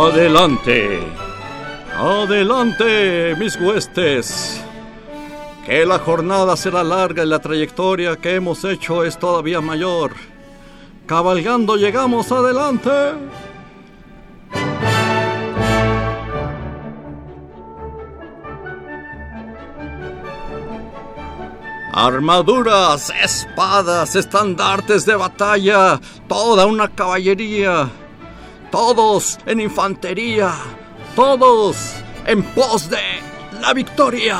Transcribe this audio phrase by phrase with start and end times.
[0.00, 1.00] Adelante,
[1.98, 4.62] adelante, mis huestes.
[5.66, 10.12] Que la jornada será larga y la trayectoria que hemos hecho es todavía mayor.
[11.04, 12.90] Cabalgando llegamos adelante.
[21.92, 27.90] Armaduras, espadas, estandartes de batalla, toda una caballería
[28.70, 30.54] todos en infantería,
[31.16, 31.94] todos
[32.26, 32.98] en pos de
[33.60, 34.38] la victoria.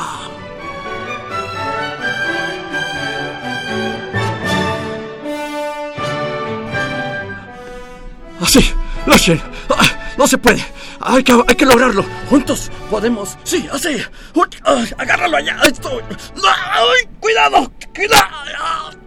[8.41, 8.73] Así,
[9.05, 10.63] Lashen, ah, no se puede.
[11.01, 12.03] Hay que, hay que lograrlo.
[12.29, 13.37] Juntos podemos.
[13.43, 14.01] Sí, así.
[14.97, 15.57] Agárralo allá.
[15.63, 16.01] Esto.
[16.35, 17.71] ¡Ay, cuidado!
[17.95, 18.99] ¡Cuidado!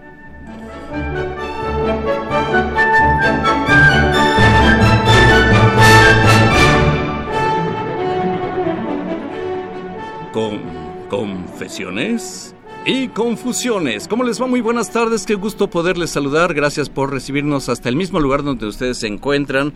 [10.32, 10.60] Con
[11.08, 12.54] confesiones
[12.86, 14.08] y confusiones.
[14.08, 14.46] ¿Cómo les va?
[14.46, 16.54] Muy buenas tardes, qué gusto poderles saludar.
[16.54, 19.74] Gracias por recibirnos hasta el mismo lugar donde ustedes se encuentran.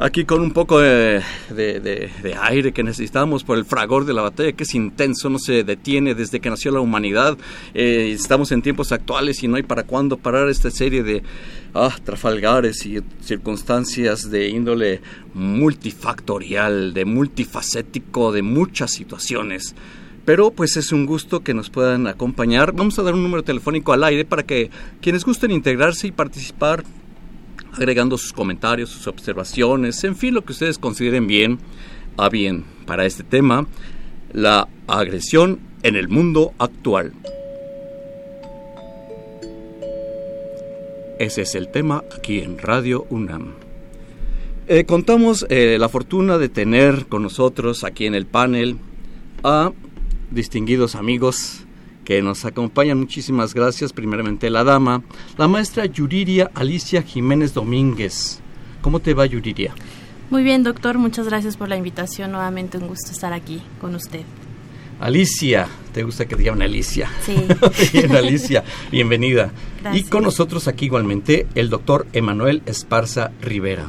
[0.00, 1.24] Aquí con un poco de,
[2.40, 6.14] aire que necesitamos por el fragor de la batalla, que es intenso, no se detiene
[6.14, 7.36] desde que nació la humanidad.
[7.74, 11.24] Eh, estamos en tiempos actuales y no hay para cuándo parar esta serie de
[11.74, 15.00] ah, trafalgares y circunstancias de índole
[15.34, 19.74] multifactorial, de multifacético, de muchas situaciones.
[20.24, 22.72] Pero pues es un gusto que nos puedan acompañar.
[22.72, 24.70] Vamos a dar un número telefónico al aire para que
[25.00, 26.84] quienes gusten integrarse y participar
[27.72, 31.58] agregando sus comentarios, sus observaciones, en fin, lo que ustedes consideren bien
[32.16, 33.66] a bien para este tema,
[34.32, 37.12] la agresión en el mundo actual.
[41.18, 43.54] Ese es el tema aquí en Radio UNAM.
[44.68, 48.76] Eh, contamos eh, la fortuna de tener con nosotros aquí en el panel
[49.42, 49.72] a
[50.30, 51.64] distinguidos amigos
[52.08, 52.98] que nos acompañan.
[52.98, 53.92] Muchísimas gracias.
[53.92, 55.02] Primeramente la dama,
[55.36, 58.40] la maestra Yuriria Alicia Jiménez Domínguez.
[58.80, 59.74] ¿Cómo te va Yuriria?
[60.30, 60.96] Muy bien, doctor.
[60.96, 62.32] Muchas gracias por la invitación.
[62.32, 64.22] Nuevamente un gusto estar aquí con usted.
[65.00, 67.10] Alicia, ¿te gusta que digan Alicia?
[67.26, 67.46] Sí.
[67.92, 69.52] bien, Alicia, bienvenida.
[69.92, 73.84] Y con nosotros aquí igualmente el doctor Emanuel Esparza Rivera.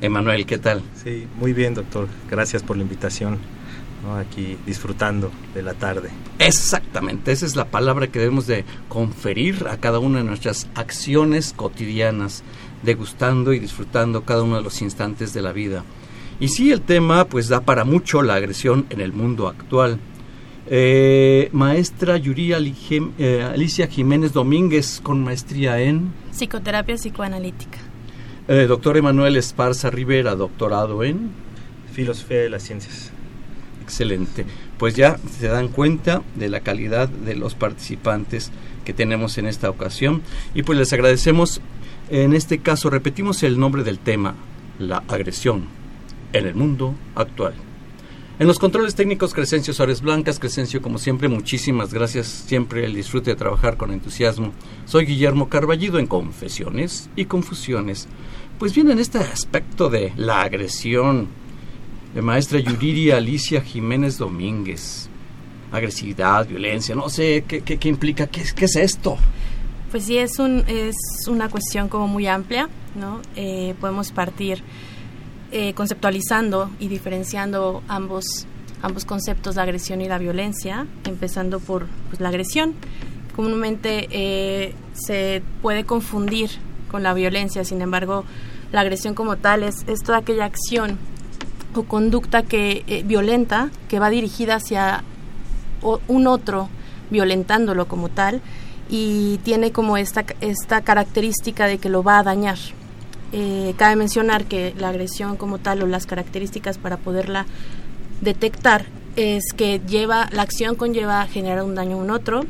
[0.00, 0.80] Emanuel, ¿qué tal?
[1.04, 2.08] Sí, muy bien, doctor.
[2.30, 3.36] Gracias por la invitación.
[4.18, 6.10] Aquí disfrutando de la tarde.
[6.38, 11.54] Exactamente, esa es la palabra que debemos de conferir a cada una de nuestras acciones
[11.56, 12.42] cotidianas,
[12.82, 15.84] degustando y disfrutando cada uno de los instantes de la vida.
[16.40, 20.00] Y sí, el tema pues da para mucho la agresión en el mundo actual.
[20.66, 27.78] Eh, maestra Yuri eh, Alicia Jiménez Domínguez con maestría en psicoterapia psicoanalítica.
[28.48, 31.30] Eh, doctor Emanuel Esparza Rivera, doctorado en
[31.92, 33.11] filosofía de las ciencias.
[33.82, 34.46] Excelente.
[34.78, 38.52] Pues ya se dan cuenta de la calidad de los participantes
[38.84, 40.22] que tenemos en esta ocasión
[40.54, 41.60] y pues les agradecemos.
[42.10, 44.34] En este caso repetimos el nombre del tema,
[44.78, 45.64] la agresión
[46.32, 47.54] en el mundo actual.
[48.38, 50.38] En los controles técnicos, Crescencio Suárez Blancas.
[50.38, 52.26] Crescencio, como siempre, muchísimas gracias.
[52.26, 54.52] Siempre el disfrute de trabajar con entusiasmo.
[54.84, 58.08] Soy Guillermo Carballido en Confesiones y Confusiones.
[58.58, 61.28] Pues bien, en este aspecto de la agresión,
[62.14, 65.08] de maestra Yuriria Alicia Jiménez Domínguez,
[65.70, 68.26] agresividad, violencia, no sé, ¿qué, qué, implica?
[68.26, 69.16] ¿Qué, ¿Qué, es esto?
[69.90, 70.96] Pues sí, es, un, es
[71.28, 73.20] una cuestión como muy amplia, ¿no?
[73.36, 74.62] Eh, podemos partir
[75.50, 78.46] eh, conceptualizando y diferenciando ambos,
[78.82, 82.74] ambos conceptos, la agresión y la violencia, empezando por pues, la agresión.
[83.34, 86.50] Comúnmente eh, se puede confundir
[86.90, 88.24] con la violencia, sin embargo,
[88.70, 90.98] la agresión como tal es, es toda aquella acción
[91.74, 95.04] o conducta que eh, violenta que va dirigida hacia
[96.06, 96.68] un otro
[97.10, 98.40] violentándolo como tal
[98.88, 102.58] y tiene como esta, esta característica de que lo va a dañar.
[103.32, 107.46] Eh, cabe mencionar que la agresión como tal o las características para poderla
[108.20, 108.84] detectar
[109.16, 112.44] es que lleva la acción conlleva generar un daño a un otro,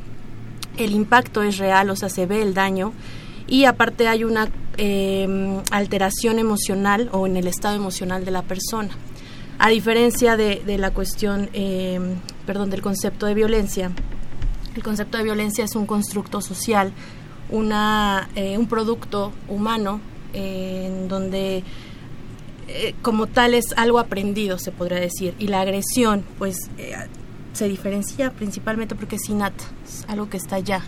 [0.77, 2.93] el impacto es real, o sea, se ve el daño
[3.47, 8.91] y aparte hay una em, alteración emocional o en el estado emocional de la persona.
[9.59, 12.17] A diferencia de, de la cuestión, em,
[12.47, 13.93] perdón, del concepto de violencia,
[14.75, 16.93] el concepto de violencia es un constructo social,
[17.51, 20.01] una, eh, un producto humano
[20.33, 21.63] en donde
[22.69, 26.95] eh, como tal es algo aprendido, se podría decir, y la agresión, pues eh,
[27.53, 30.83] se diferencia principalmente porque es innata, es algo que está ya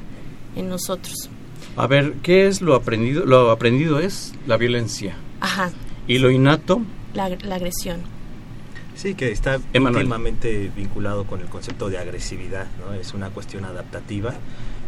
[0.57, 1.29] en nosotros.
[1.77, 3.27] A ver, ¿qué es lo aprendido?
[3.27, 5.15] Lo aprendido es la violencia.
[5.41, 5.73] Ajá.
[6.07, 6.81] ¿Y lo innato?
[7.13, 8.01] La, agresión.
[8.95, 12.95] Sí, que está íntimamente vinculado con el concepto de agresividad, ¿no?
[12.95, 14.35] Es una cuestión adaptativa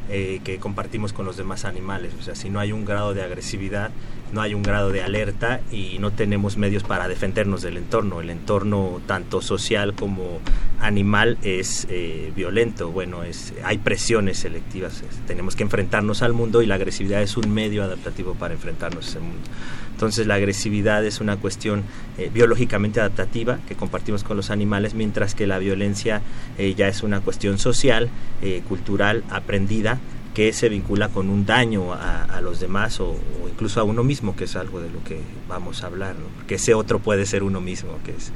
[0.09, 2.13] eh, que compartimos con los demás animales.
[2.21, 3.91] O sea, si no hay un grado de agresividad,
[4.33, 8.21] no hay un grado de alerta y no tenemos medios para defendernos del entorno.
[8.21, 10.39] El entorno tanto social como
[10.81, 12.93] animal es eh, violento.
[12.93, 15.03] Bueno, es, hay presiones selectivas.
[15.27, 19.11] tenemos que enfrentarnos al mundo y la agresividad es un medio adaptativo para enfrentarnos a
[19.11, 19.49] ese mundo.
[19.97, 21.83] Entonces la agresividad es una cuestión
[22.19, 26.21] eh, biológicamente adaptativa que compartimos con los animales, mientras que la violencia
[26.59, 28.11] eh, ya es una cuestión social,
[28.43, 29.99] eh, cultural, aprendida,
[30.35, 33.17] que se vincula con un daño a, los demás o,
[33.51, 36.27] incluso a uno mismo, que es algo de lo que vamos a hablar, ¿no?
[36.37, 38.33] porque ese otro puede ser uno mismo, que es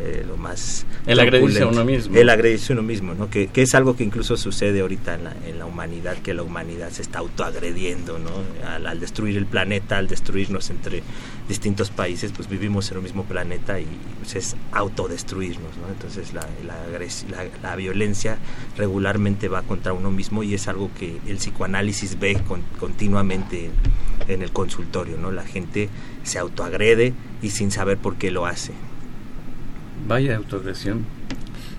[0.00, 0.86] eh, lo más...
[1.06, 2.16] El agredirse a uno mismo.
[2.16, 3.30] El agredirse a uno mismo, ¿no?
[3.30, 6.42] Que, que, es algo que incluso sucede ahorita en la, en la humanidad, que la
[6.42, 8.30] humanidad se está autoagrediendo, ¿no?
[8.66, 11.02] Al, destruir el planeta, al destruirnos entre
[11.48, 13.86] distintos países, pues vivimos en el mismo planeta y
[14.18, 15.88] pues, es autodestruirnos, ¿no?
[15.88, 16.76] Entonces la, la,
[17.62, 18.38] la, violencia
[18.76, 22.40] regularmente va contra uno mismo y es algo que el psicoanálisis ve
[22.78, 23.70] continuamente
[24.26, 25.30] en el consultorio, ¿no?
[25.30, 25.88] La gente
[26.22, 27.12] se autoagrede
[27.42, 28.72] y sin saber por qué lo hace.
[30.06, 31.04] Vaya autoagresión.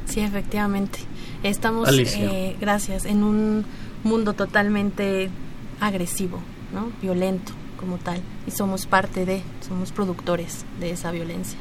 [0.05, 0.99] Sí, efectivamente.
[1.43, 3.65] Estamos, eh, gracias, en un
[4.03, 5.29] mundo totalmente
[5.79, 6.39] agresivo,
[6.73, 6.91] ¿no?
[7.01, 8.21] Violento como tal.
[8.47, 11.57] Y somos parte de, somos productores de esa violencia.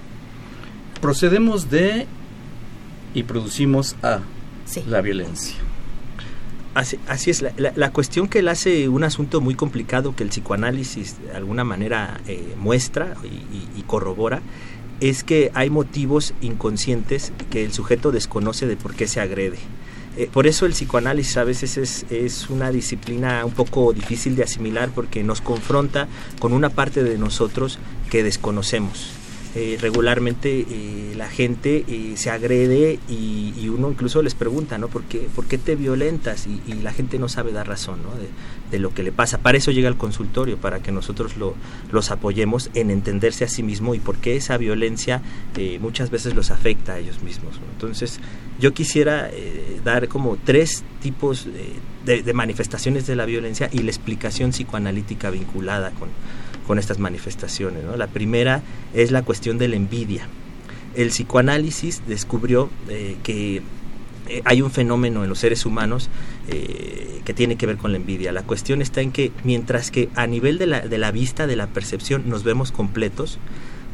[1.00, 2.06] Procedemos de
[3.12, 4.20] y producimos a
[4.87, 5.56] la violencia.
[6.75, 10.31] Así, así es, la, la, cuestión que él hace un asunto muy complicado que el
[10.31, 14.43] psicoanálisis de alguna manera eh, muestra y, y corrobora
[15.00, 19.58] es que hay motivos inconscientes que el sujeto desconoce de por qué se agrede.
[20.17, 24.44] Eh, por eso el psicoanálisis a veces es, es, una disciplina un poco difícil de
[24.44, 26.06] asimilar porque nos confronta
[26.38, 27.79] con una parte de nosotros
[28.11, 29.24] que desconocemos.
[29.56, 34.89] Eh, regularmente eh, la gente eh, se agrede y, uno incluso les pregunta, ¿no?
[34.89, 36.47] ¿Por qué, por qué te violentas?
[36.47, 38.11] Y, la gente no sabe dar razón, ¿no?
[38.71, 39.39] De, lo que le pasa.
[39.39, 41.55] Para eso llega el consultorio, para que nosotros lo,
[41.93, 45.23] los apoyemos en entenderse a sí mismo y por qué esa violencia
[45.81, 47.61] muchas veces los afecta a ellos mismos.
[47.73, 48.19] Entonces,
[48.59, 49.31] yo quisiera
[49.85, 51.47] dar como tres tipos
[52.05, 56.09] de, de manifestaciones de la violencia y la explicación psicoanalítica vinculada con
[56.66, 57.84] con estas manifestaciones.
[57.96, 58.62] La primera
[58.93, 60.28] es la cuestión de la envidia.
[60.94, 63.62] El psicoanálisis descubrió eh, que
[64.28, 66.09] eh, hay un fenómeno en los seres humanos
[66.49, 68.33] eh, que tiene que ver con la envidia.
[68.33, 71.56] La cuestión está en que mientras que a nivel de la, de la vista, de
[71.56, 73.38] la percepción, nos vemos completos,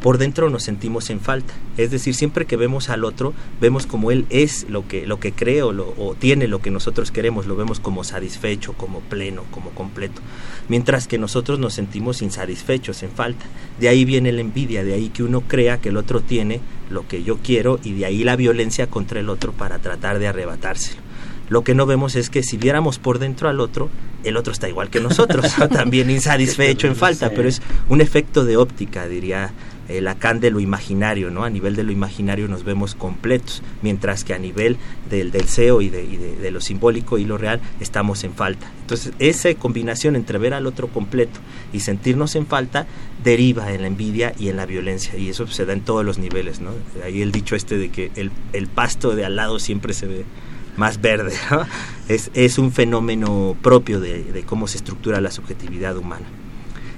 [0.03, 1.55] por dentro nos sentimos en falta.
[1.77, 5.33] Es decir, siempre que vemos al otro, vemos como él es lo que, lo que
[5.33, 9.45] cree o, lo, o tiene lo que nosotros queremos, lo vemos como satisfecho, como pleno,
[9.51, 10.21] como completo.
[10.69, 13.45] Mientras que nosotros nos sentimos insatisfechos, en falta.
[13.79, 17.07] De ahí viene la envidia, de ahí que uno crea que el otro tiene lo
[17.07, 21.01] que yo quiero y de ahí la violencia contra el otro para tratar de arrebatárselo.
[21.49, 23.91] Lo que no vemos es que si viéramos por dentro al otro,
[24.23, 28.57] el otro está igual que nosotros, también insatisfecho, en falta, pero es un efecto de
[28.57, 29.53] óptica, diría
[29.91, 31.45] el Lacan de lo imaginario, ¿no?
[31.45, 34.77] A nivel de lo imaginario nos vemos completos, mientras que a nivel
[35.09, 38.71] del deseo y, de, lo simbólico y lo real estamos en falta.
[38.81, 41.41] Entonces, esa combinación entre ver al otro completo
[41.73, 42.87] y sentirnos en falta
[43.23, 46.19] deriva en la envidia y en la violencia, y eso se da en todos los
[46.19, 46.71] niveles, ¿no?
[47.05, 50.25] Ahí el dicho este de que el, pasto de al lado siempre se ve
[50.77, 51.35] más verde,
[52.09, 56.27] es, un fenómeno propio de cómo se estructura la subjetividad humana.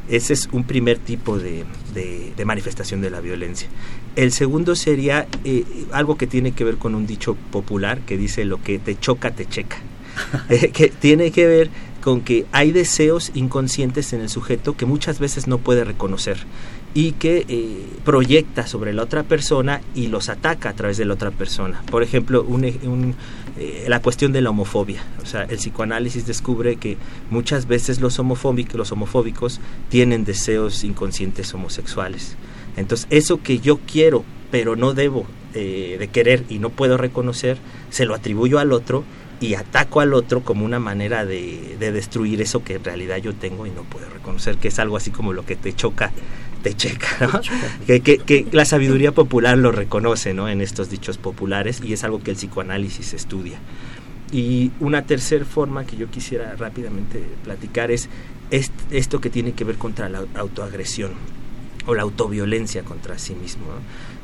[0.09, 3.69] Ese es un primer tipo de, de, manifestación de la violencia.
[4.17, 8.45] El segundo sería eh, algo que tiene que ver con un dicho popular que dice
[8.45, 9.79] lo que te choca, te checa.
[10.51, 11.71] Eh, que tiene que ver
[12.03, 16.37] con que hay deseos inconscientes en el sujeto que muchas veces no puede reconocer
[16.95, 21.15] y que eh, proyecta sobre la otra persona y los ataca a través de la
[21.15, 21.83] otra persona.
[21.91, 22.47] Por ejemplo,
[23.59, 25.03] eh, la cuestión de la homofobia.
[25.23, 26.99] O sea, el psicoanálisis descubre que
[27.31, 32.37] muchas veces los homofóbicos, los homofóbicos tienen deseos inconscientes homosexuales.
[32.77, 37.59] Entonces, eso que yo quiero, pero no debo eh, de querer y no puedo reconocer,
[37.91, 39.05] se lo atribuyo al otro
[39.43, 43.67] y ataco al otro como una manera de, destruir eso que en realidad yo tengo
[43.67, 46.13] y no puedo reconocer, que es algo así como lo que te choca,
[46.63, 47.41] te checa,
[47.87, 50.49] que, la sabiduría popular lo reconoce ¿no?
[50.49, 53.59] en estos dichos populares y es algo que el psicoanálisis estudia.
[54.33, 58.09] Y una tercera forma que yo quisiera rápidamente platicar es
[58.91, 61.13] esto que tiene que ver contra la autoagresión
[61.87, 63.65] o la autoviolencia contra sí mismo.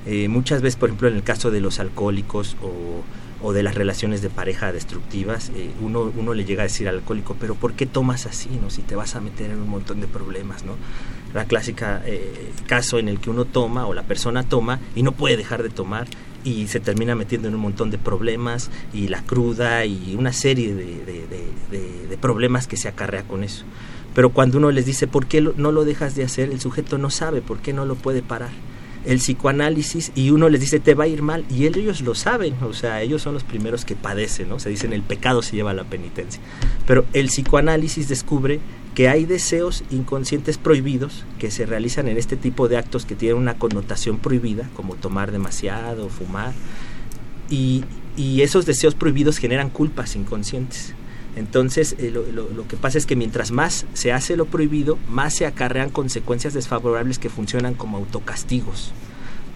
[0.06, 3.02] Eh, muchas veces, por ejemplo, en el caso de los alcohólicos o
[3.40, 6.96] o de las relaciones de pareja destructivas, eh, uno, uno le llega a decir al
[6.96, 8.50] alcohólico, pero ¿por qué tomas así?
[8.60, 8.70] ¿no?
[8.70, 10.76] Si te vas a meter en un montón de problemas, ¿no?
[11.34, 15.12] La clásica eh, caso en el que uno toma o la persona toma y no
[15.12, 16.06] puede dejar de tomar
[16.44, 20.74] y se termina metiendo en un montón de problemas y la cruda y una serie
[20.74, 21.02] de,
[22.08, 23.64] de problemas que se acarrea con eso.
[24.14, 26.50] Pero cuando uno les dice, ¿por qué no lo dejas de hacer?
[26.50, 28.50] El sujeto no sabe por qué no lo puede parar
[29.04, 32.54] el psicoanálisis y uno les dice te va a ir mal y ellos lo saben,
[32.62, 34.58] o sea, ellos son los primeros que padecen, ¿no?
[34.58, 36.40] Se dicen el pecado se lleva a la penitencia.
[36.86, 38.60] Pero el psicoanálisis descubre
[38.98, 43.38] que hay deseos inconscientes prohibidos que se realizan en este tipo de actos que tienen
[43.38, 46.52] una connotación prohibida, como tomar demasiado, fumar,
[47.48, 47.84] y,
[48.16, 50.94] y esos deseos prohibidos generan culpas inconscientes.
[51.36, 55.46] Entonces, eh, lo, que pasa es que mientras más se hace lo prohibido, más se
[55.46, 58.90] acarrean consecuencias desfavorables que funcionan como autocastigos.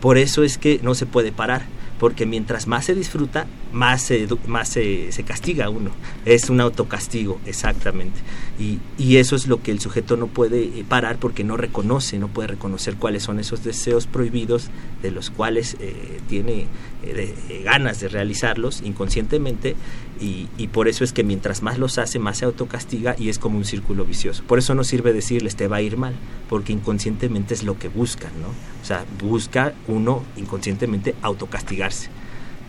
[0.01, 1.63] Por eso es que no se puede parar
[2.03, 5.93] porque mientras más se disfruta, más se, más se, castiga uno.
[6.25, 8.19] Es un autocastigo, exactamente.
[8.59, 12.19] Y, y, eso es lo que el sujeto no puede eh, parar porque no reconoce,
[12.19, 14.69] no puede reconocer cuáles son esos deseos prohibidos
[15.01, 16.67] de los cuales eh, tiene
[17.05, 19.77] eh, ganas de realizarlos inconscientemente
[20.21, 23.39] y, y, por eso es que mientras más los hace, más se autocastiga y es
[23.39, 24.43] como un círculo vicioso.
[24.45, 26.15] Por eso no sirve decirles te va a ir mal,
[26.49, 28.49] porque inconscientemente es lo que buscan, ¿no?
[28.49, 31.15] O sea, busca uno inconscientemente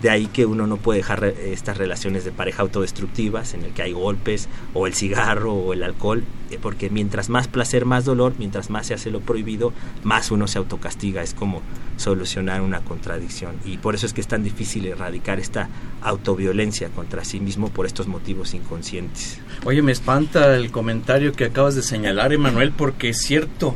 [0.03, 3.83] De ahí que uno no puede dejar estas relaciones de pareja autodestructivas en el que
[3.83, 8.33] hay golpes o el cigarro o el alcohol, eh, porque mientras más placer, más dolor,
[8.37, 9.71] mientras más se hace lo prohibido,
[10.03, 11.23] más uno se autocastiga.
[11.23, 11.61] Es como
[11.95, 13.55] solucionar una contradicción.
[13.63, 15.69] Y por eso es que es tan difícil erradicar esta
[16.01, 19.39] autoviolencia contra sí mismo por estos motivos inconscientes.
[19.63, 23.73] Oye, me espanta el comentario que acabas de señalar, Emanuel, porque es cierto.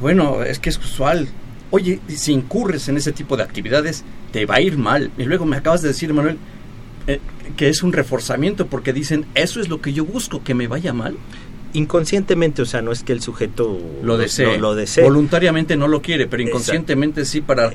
[0.00, 1.28] Bueno, es que es usual
[1.70, 5.10] oye, si incurres en ese tipo de actividades, te va a ir mal.
[5.18, 6.38] Y luego me acabas de decir, Manuel,
[7.06, 7.20] eh,
[7.56, 10.92] que es un reforzamiento porque dicen, eso es lo que yo busco, que me vaya
[10.92, 11.16] mal
[11.78, 16.26] inconscientemente, o sea, no es que el sujeto lo desee, lo, voluntariamente no lo quiere,
[16.26, 17.72] pero inconscientemente sí para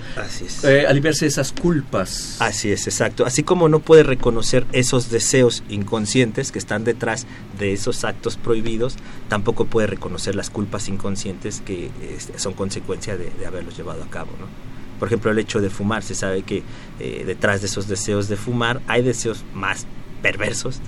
[0.64, 2.38] eh, aliviarse de esas culpas.
[2.40, 3.26] Así es, exacto.
[3.26, 7.26] Así como no puede reconocer esos deseos inconscientes que están detrás
[7.58, 8.96] de esos actos prohibidos,
[9.30, 14.32] tampoco puede reconocer las culpas inconscientes que este, son consecuencia de, haberlos llevado a cabo,
[14.40, 14.48] ¿no?
[15.00, 16.64] Por ejemplo, el hecho de fumar, se sabe que
[17.00, 19.86] eh, detrás de esos deseos de fumar hay deseos más
[20.24, 20.82] perversos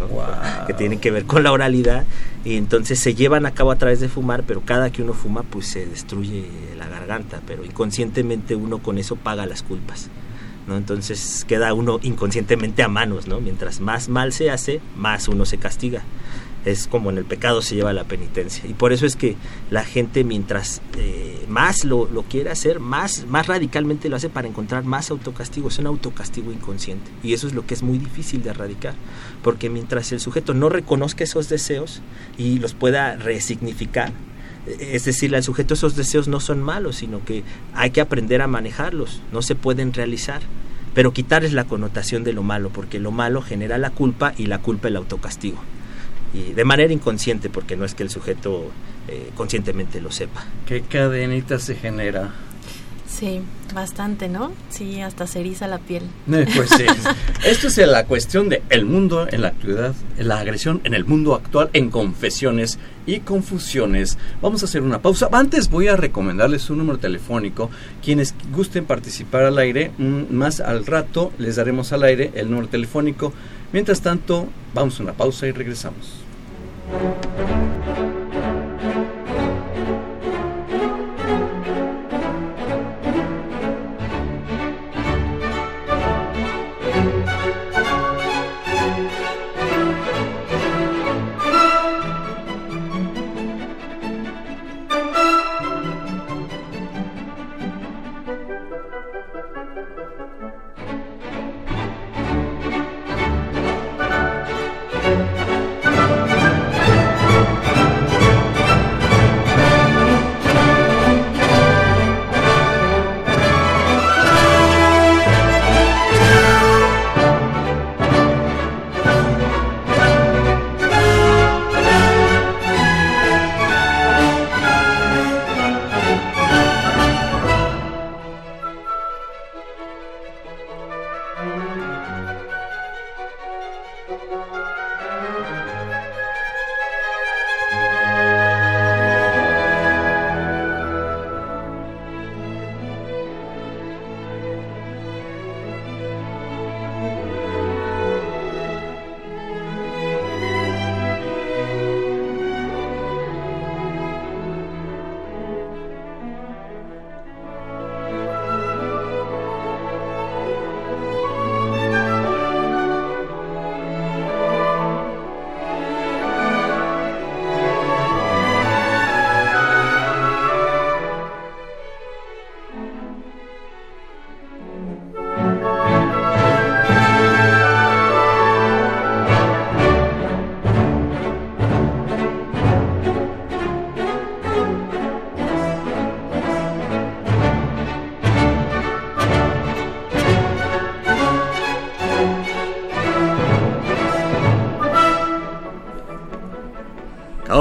[0.66, 2.06] que tienen que ver con la oralidad.
[2.44, 5.44] Y entonces se llevan a cabo a través de fumar pero cada que uno fuma
[5.44, 7.42] pues se destruye la garganta.
[7.46, 10.10] Pero inconscientemente uno con eso paga las culpas
[10.68, 10.78] ¿no?
[10.78, 13.40] entonces queda uno inconscientemente a manos ¿no?
[13.40, 16.02] mientras más mal se hace más uno se castiga
[16.66, 18.68] es como en el pecado se lleva la penitencia.
[18.68, 19.36] Y por eso es que
[19.70, 24.84] la gente mientras eh, más lo, quiere hacer, más, más radicalmente lo hace para encontrar
[24.84, 25.68] más autocastigo.
[25.68, 27.12] Es un autocastigo inconsciente.
[27.24, 28.96] Y eso es lo que es muy difícil de erradicar.
[29.44, 32.02] Porque mientras el sujeto no reconozca esos deseos
[32.38, 34.12] y los pueda resignificar,
[34.66, 37.44] es decir, al sujeto esos deseos no son malos, sino que
[37.76, 40.42] hay que aprender a manejarlos, no se pueden realizar
[40.96, 44.60] pero quitarles la connotación de lo malo, porque lo malo genera la culpa y la
[44.60, 45.60] culpa el autocastigo
[46.36, 48.72] y de manera inconsciente, porque no es que el sujeto
[49.08, 50.46] eh, conscientemente lo sepa.
[50.66, 52.34] ¿Qué cadenita se genera?
[53.08, 53.42] Sí,
[53.74, 54.52] bastante, ¿no?
[54.70, 56.04] Sí, hasta se eriza la piel.
[56.30, 56.86] Eh, pues sí.
[57.46, 61.34] Esto es la cuestión de el mundo en la actualidad, la agresión en el mundo
[61.34, 64.18] actual en confesiones y confusiones.
[64.42, 65.30] Vamos a hacer una pausa.
[65.32, 67.70] Antes voy a recomendarles un número telefónico.
[68.04, 72.68] Quienes gusten participar al aire, mm, más al rato les daremos al aire el número
[72.68, 73.32] telefónico.
[73.72, 76.25] Mientras tanto, vamos a una pausa y regresamos.
[76.98, 78.25] thank you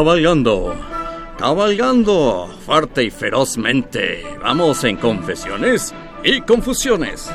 [0.05, 0.75] cabalgando,
[1.39, 4.23] cabalgando fuerte y ferozmente.
[4.43, 7.31] Vamos en confesiones y confusiones.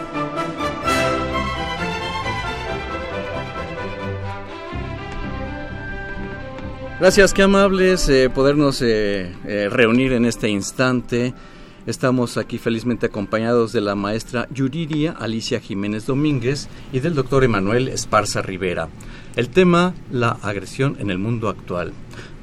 [6.99, 11.33] Gracias, qué amables eh, podernos eh, eh, reunir en este instante.
[11.89, 17.87] Estamos aquí felizmente acompañados de la maestra Yuriria Alicia Jiménez Domínguez y del doctor Emanuel
[17.87, 18.89] Esparza Rivera.
[19.35, 21.93] El tema, la agresión en el mundo actual.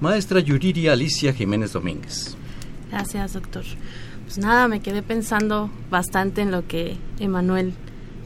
[0.01, 2.37] Maestra Yuriria Alicia Jiménez Domínguez.
[2.91, 3.63] Gracias, doctor.
[4.25, 7.73] Pues nada, me quedé pensando bastante en lo que Emanuel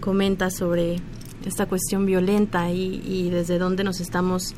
[0.01, 1.03] comenta sobre
[1.45, 4.55] esta cuestión violenta y, y desde dónde nos estamos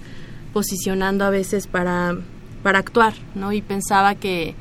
[0.53, 2.17] posicionando a veces para,
[2.63, 3.53] para actuar, ¿no?
[3.53, 4.55] Y pensaba que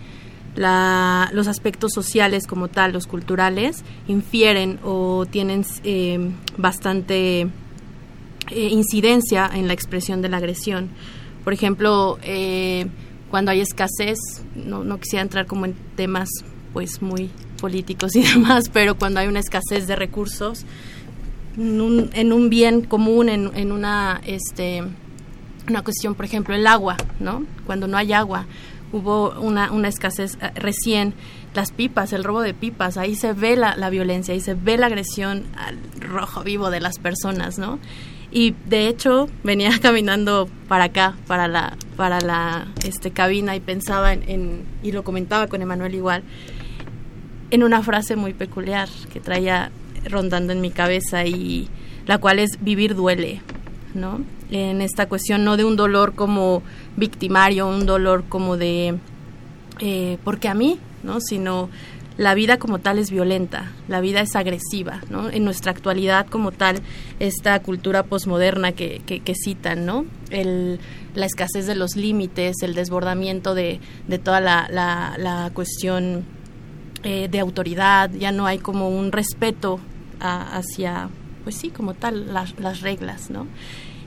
[0.55, 7.49] la, los aspectos sociales como tal, los culturales, infieren o tienen eh, bastante eh,
[8.69, 10.89] incidencia en la expresión de la agresión.
[11.43, 12.87] Por ejemplo, eh,
[13.29, 14.19] cuando hay escasez,
[14.55, 16.29] no, quisiera entrar como en temas
[16.73, 20.65] pues muy políticos y demás, pero cuando hay una escasez de recursos,
[21.57, 24.83] en un, en un bien común, en, en una este,
[25.67, 27.45] una cuestión, por ejemplo, el agua, ¿no?
[27.65, 28.45] Cuando no hay agua,
[28.91, 31.13] hubo una, una escasez eh, recién,
[31.53, 34.77] las pipas, el robo de pipas, ahí se ve la, la, violencia, ahí se ve
[34.77, 37.79] la agresión al rojo vivo de las personas, ¿no?
[38.31, 44.13] Y de hecho venía caminando para acá, para la, para la este, cabina y pensaba
[44.13, 46.23] en, en, y lo comentaba con Emanuel igual,
[47.49, 49.71] en una frase muy peculiar que traía
[50.05, 51.69] rondando en mi cabeza y
[52.05, 53.41] la cual es vivir duele,
[53.93, 54.21] ¿no?
[54.51, 56.61] En esta cuestión no de un dolor como
[56.97, 58.99] victimario, un dolor como de
[59.79, 61.19] eh, porque a mí, ¿no?
[61.19, 61.69] Sino
[62.17, 65.29] la vida como tal es violenta, la vida es agresiva, ¿no?
[65.29, 66.81] En nuestra actualidad como tal,
[67.19, 70.05] esta cultura posmoderna que, que, que citan, ¿no?
[70.29, 70.79] El,
[71.15, 76.25] la escasez de los límites, el desbordamiento de, de toda la, la, la cuestión
[77.03, 79.79] eh, de autoridad, ya no hay como un respeto
[80.19, 81.09] a, hacia,
[81.43, 83.47] pues sí, como tal, las, las reglas, ¿no?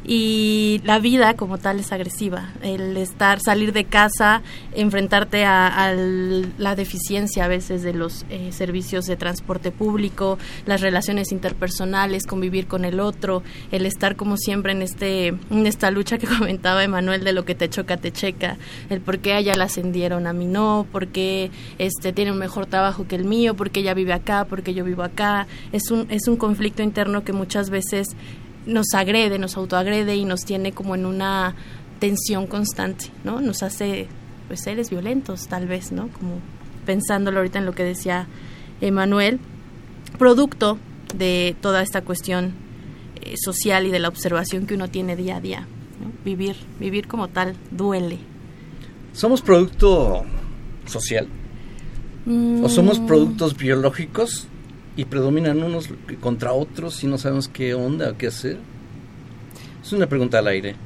[0.05, 2.53] Y la vida como tal es agresiva.
[2.63, 4.43] El estar, salir de casa,
[4.75, 10.81] enfrentarte a, a la deficiencia a veces de los eh, servicios de transporte público, las
[10.81, 16.19] relaciones interpersonales, convivir con el otro, el estar como siempre en este en esta lucha
[16.19, 18.59] que comentaba Emanuel de lo que te choca te checa,
[18.91, 22.39] el por qué a ella la ascendieron a mí no, por qué este tiene un
[22.39, 25.47] mejor trabajo que el mío, por qué ella vive acá, por qué yo vivo acá.
[25.73, 28.09] Es un es un conflicto interno que muchas veces
[28.67, 31.55] nos agrede, nos autoagrede y nos tiene como en una
[31.99, 33.41] tensión constante, ¿no?
[33.41, 34.09] Nos hace
[34.49, 36.09] pues seres violentos tal vez, ¿no?
[36.09, 36.39] Como
[36.85, 38.27] pensándolo ahorita en lo que decía
[38.81, 39.41] Emanuel,
[40.19, 40.79] producto
[41.17, 42.53] de toda esta cuestión
[43.23, 45.61] eh, social y de la observación que uno tiene día a día.
[46.01, 46.13] ¿no?
[46.25, 48.19] Vivir, vivir como tal duele.
[49.13, 50.25] ¿Somos producto
[50.87, 51.29] social?
[52.27, 52.65] Mm.
[52.65, 54.49] ¿O somos productos biológicos
[54.97, 55.89] y predominan unos
[56.21, 58.59] contra otros y no sabemos qué onda qué hacer?
[59.83, 60.77] Es una pregunta al aire.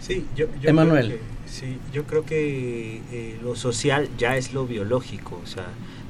[0.00, 1.06] Sí, yo, yo Emanuel.
[1.06, 5.66] Creo que, sí, yo creo que eh, lo social ya es lo biológico, o sea,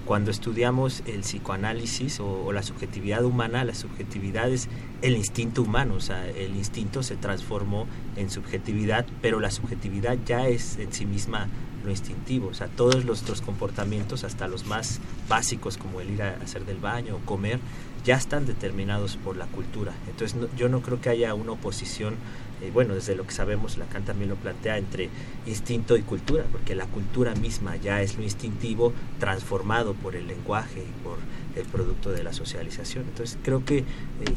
[0.07, 4.69] cuando estudiamos el psicoanálisis o, la subjetividad humana, la subjetividad es
[5.01, 7.87] el instinto humano, o sea, el instinto se transformó
[8.17, 11.49] en subjetividad, pero la subjetividad ya es en sí misma
[11.85, 16.37] lo instintivo, o sea, todos nuestros comportamientos, hasta los más básicos como el ir a
[16.43, 17.59] hacer del baño o comer,
[18.05, 19.93] ya están determinados por la cultura.
[20.09, 22.15] Entonces no, yo no creo que haya una oposición,
[22.63, 25.09] eh, bueno, desde lo que sabemos, Lacan también lo plantea, entre
[25.47, 30.81] instinto y cultura, porque la cultura misma ya es lo instintivo transformado por el lenguaje
[30.81, 31.19] y por
[31.57, 33.05] el producto de la socialización.
[33.09, 33.85] Entonces creo que eh,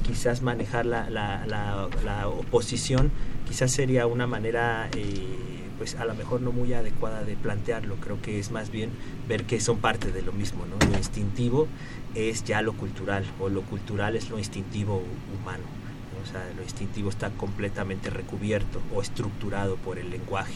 [0.03, 3.11] quizás manejar la, oposición
[3.47, 4.89] quizás sería una manera...
[4.95, 7.97] Eh, pues a lo mejor no muy adecuada de plantearlo.
[7.97, 8.91] Creo que es más bien
[9.27, 10.77] ver que son parte de lo mismo, ¿no?
[10.89, 11.67] Lo instintivo
[12.15, 15.03] es ya lo cultural o lo cultural es lo instintivo
[15.37, 15.84] humano.
[16.27, 20.55] O sea, lo instintivo está completamente recubierto o estructurado por el lenguaje.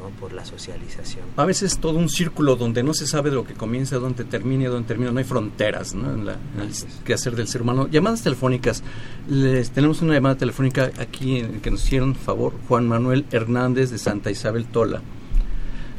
[0.00, 0.08] ¿no?
[0.18, 1.24] por la socialización.
[1.36, 4.64] A veces todo un círculo donde no se sabe de lo que comienza, dónde termina
[4.64, 6.12] y dónde termina, no hay fronteras ¿no?
[6.12, 6.72] en, la, en el
[7.04, 7.88] quehacer del ser humano.
[7.88, 8.82] Llamadas telefónicas,
[9.28, 13.98] les tenemos una llamada telefónica aquí en que nos hicieron favor Juan Manuel Hernández de
[13.98, 15.02] Santa Isabel Tola.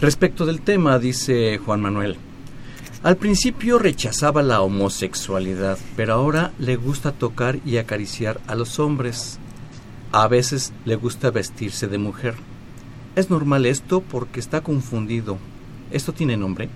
[0.01, 2.17] Respecto del tema, dice Juan Manuel,
[3.03, 9.39] al principio rechazaba la homosexualidad, pero ahora le gusta tocar y acariciar a los hombres.
[10.13, 12.35] A veces le gusta vestirse de mujer.
[13.17, 15.37] ¿Es normal esto porque está confundido?
[15.91, 16.69] ¿Esto tiene nombre?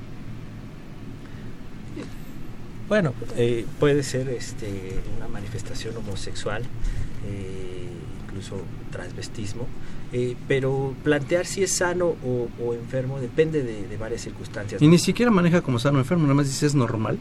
[2.89, 6.63] Bueno, eh, puede ser este, una manifestación homosexual,
[7.25, 7.87] eh,
[8.25, 8.61] incluso
[8.91, 9.65] transvestismo,
[10.13, 14.81] eh, pero plantear si es sano o, enfermo depende de, varias circunstancias.
[14.81, 17.17] Y ni siquiera maneja como sano o enfermo, nada más dice es normal.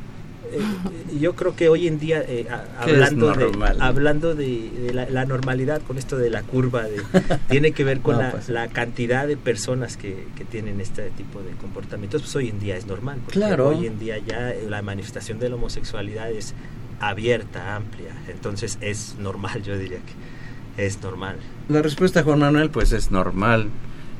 [0.53, 2.47] Eh, yo creo que hoy en día, eh,
[2.79, 7.03] hablando, de, hablando de, la, normalidad con esto de la curva, de,
[7.49, 11.51] tiene que ver con pues la, cantidad de personas que, que, tienen este tipo de
[11.53, 13.19] comportamientos, pues hoy en día es normal.
[13.29, 13.69] claro.
[13.69, 16.55] Hoy en día ya la manifestación de la homosexualidad es
[17.01, 21.39] abierta, amplia, entonces es normal, yo diría que es normal.
[21.69, 23.71] La respuesta, Juan Manuel, pues es normal.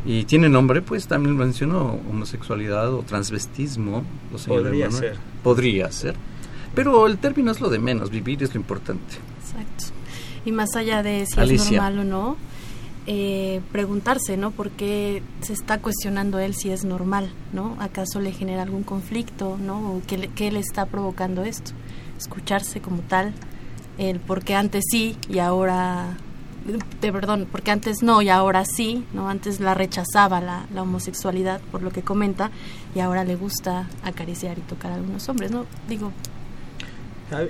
[0.05, 4.05] Y tiene nombre, pues también mencionó homosexualidad o transvestismo.
[4.47, 5.17] Podría ser.
[5.43, 6.15] Podría ser.
[6.75, 9.17] Pero el término es lo de menos, vivir es lo importante.
[9.41, 9.97] Exacto.
[10.45, 12.37] Y más allá de si es normal o no,
[13.09, 14.51] eh, preguntarse, ¿no?
[14.51, 17.77] ¿Por qué se está cuestionando él si es normal, ¿no?
[17.81, 19.93] ¿Acaso le genera algún conflicto, ¿no?
[19.93, 21.73] ¿O qué le, qué le está provocando esto?
[22.19, 23.33] Escucharse como tal,
[23.99, 26.17] el por qué antes sí y ahora
[26.67, 29.29] de perdón, porque antes no y ahora sí, ¿no?
[29.29, 32.51] Antes la rechazaba la, la, homosexualidad por lo que comenta
[32.95, 35.67] y ahora le gusta acariciar y tocar a algunos hombres, ¿no?
[35.89, 36.13] Digo...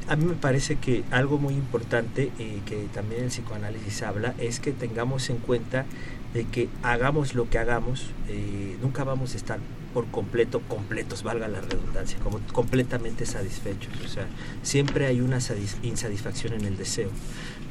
[0.08, 2.32] A, mí me parece que algo muy importante
[2.64, 5.84] que también el psicoanálisis habla es que tengamos en cuenta
[6.32, 9.58] de que hagamos lo que hagamos, eh, nunca vamos a estar
[9.92, 13.92] por completo, completos, valga la redundancia, como completamente satisfechos.
[14.04, 14.26] O sea,
[14.62, 15.38] siempre hay una
[15.82, 17.08] insatisfacción en el deseo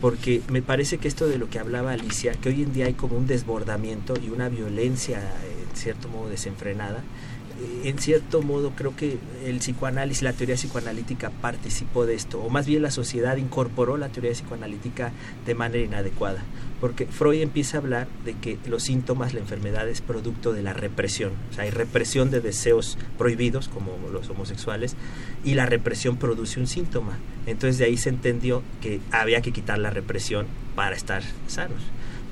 [0.06, 2.94] porque me parece que esto de lo que hablaba Alicia, que hoy en día hay
[2.94, 7.00] como un desbordamiento y una violencia en cierto modo desenfrenada,
[7.60, 12.52] eh, en cierto modo creo que el psicoanálisis, la teoría psicoanalítica participó de esto, o
[12.52, 15.12] más bien la sociedad incorporó la teoría psicoanalítica
[15.44, 16.44] de manera inadecuada,
[16.79, 20.73] porque Freud empieza a hablar de que los síntomas, la enfermedad es producto de la
[20.73, 24.95] represión, o sea, hay represión de deseos prohibidos, como los homosexuales,
[25.43, 27.17] y la represión produce un síntoma.
[27.45, 31.81] Entonces de ahí se entendió que había que quitar la represión para estar sanos.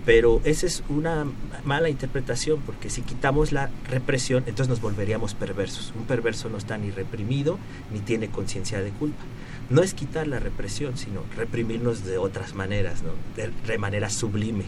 [0.06, 1.26] Pero esa es una
[1.64, 5.94] mala interpretación, porque si quitamos la represión, entonces nos volveríamos perversos.
[5.98, 7.58] Un perverso no está ni reprimido
[7.92, 9.24] ni tiene conciencia de culpa.
[9.70, 13.12] No es quitar la represión, sino reprimirnos de otras maneras, ¿no?
[13.36, 14.66] de, manera sublime.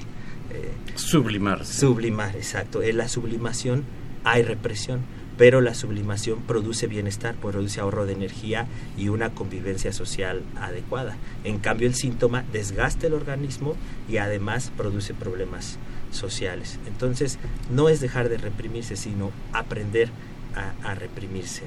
[0.51, 1.65] Eh, sublimar.
[1.65, 2.81] Sublimar, exacto.
[2.81, 3.83] En la sublimación
[4.23, 5.01] hay represión
[5.37, 8.67] pero la sublimación produce bienestar, produce ahorro de energía
[8.97, 11.17] y una convivencia social adecuada.
[11.43, 13.75] En cambio, el síntoma desgasta el organismo
[14.09, 15.77] y además produce problemas
[16.11, 16.79] sociales.
[16.87, 17.37] Entonces,
[17.69, 20.09] no es dejar de reprimirse, sino aprender
[20.83, 21.63] a, reprimirse.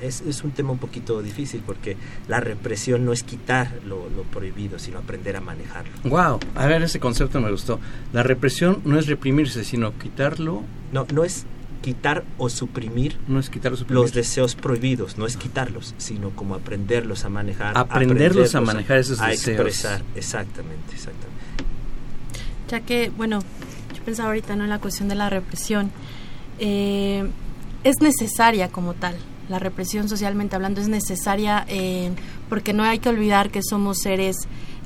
[0.00, 4.78] Es, un tema un poquito difícil porque la represión no es quitar lo, lo, prohibido,
[4.78, 5.92] sino aprender a manejarlo.
[6.04, 7.78] Wow, a ver, ese concepto me gustó.
[8.14, 10.62] La represión no es reprimirse, sino quitarlo.
[10.90, 11.44] No, no es
[11.80, 17.24] quitar o suprimir, no es quitar los deseos prohibidos, no es quitarlos, sino como aprenderlos
[17.24, 17.76] a manejar.
[17.76, 19.60] Aprenderlos, a manejar esos a deseos.
[19.60, 21.40] expresar, exactamente, exactamente.
[22.68, 23.40] Ya que, bueno,
[23.94, 24.64] yo pensaba ahorita ¿no?
[24.64, 25.90] en la cuestión de la represión.
[26.58, 27.28] Eh,
[27.84, 29.16] es necesaria como tal.
[29.48, 32.10] La represión socialmente hablando es necesaria eh,
[32.48, 34.36] porque no hay que olvidar que somos seres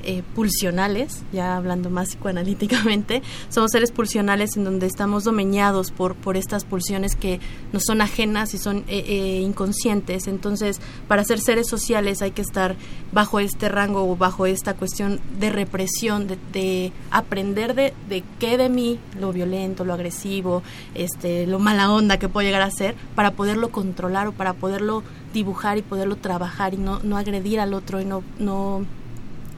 [0.05, 6.37] eh, pulsionales, ya hablando más psicoanalíticamente, somos seres pulsionales en donde estamos domeñados por, por
[6.37, 7.39] estas pulsiones que
[7.73, 10.27] nos son ajenas y son eh, eh, inconscientes.
[10.27, 12.75] Entonces, para ser seres sociales hay que estar
[13.11, 18.69] bajo este rango o bajo esta cuestión de represión, de, aprender de, de qué de
[18.69, 20.63] mí, lo violento, lo agresivo,
[20.93, 25.03] este, lo mala onda que puedo llegar a ser, para poderlo controlar o para poderlo
[25.33, 28.85] dibujar y poderlo trabajar y no, no agredir al otro y no, no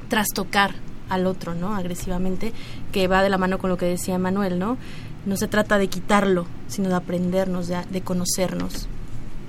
[0.08, 0.76] trastocar
[1.10, 1.76] al otro, ¿no?
[1.76, 2.54] Agresivamente,
[2.92, 4.78] que va de la mano con lo que decía Manuel, ¿no?
[5.26, 8.88] No se trata de quitarlo, sino de aprendernos, de, conocernos.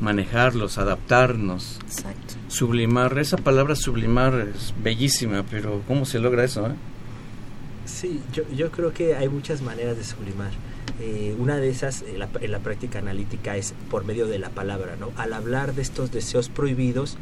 [0.01, 1.79] Manejarlos, adaptarnos.
[1.85, 2.35] Exacto.
[2.49, 6.67] Sublimar, esa palabra sublimar es bellísima, pero ¿cómo se logra eso?
[6.67, 6.75] Eh?
[7.85, 10.51] Sí, yo, yo creo que hay muchas maneras de sublimar.
[11.01, 14.51] Eh, una de esas en la, en la, práctica analítica es por medio de la
[14.51, 15.11] palabra, ¿no?
[15.17, 17.17] Al hablar de estos deseos prohibidos,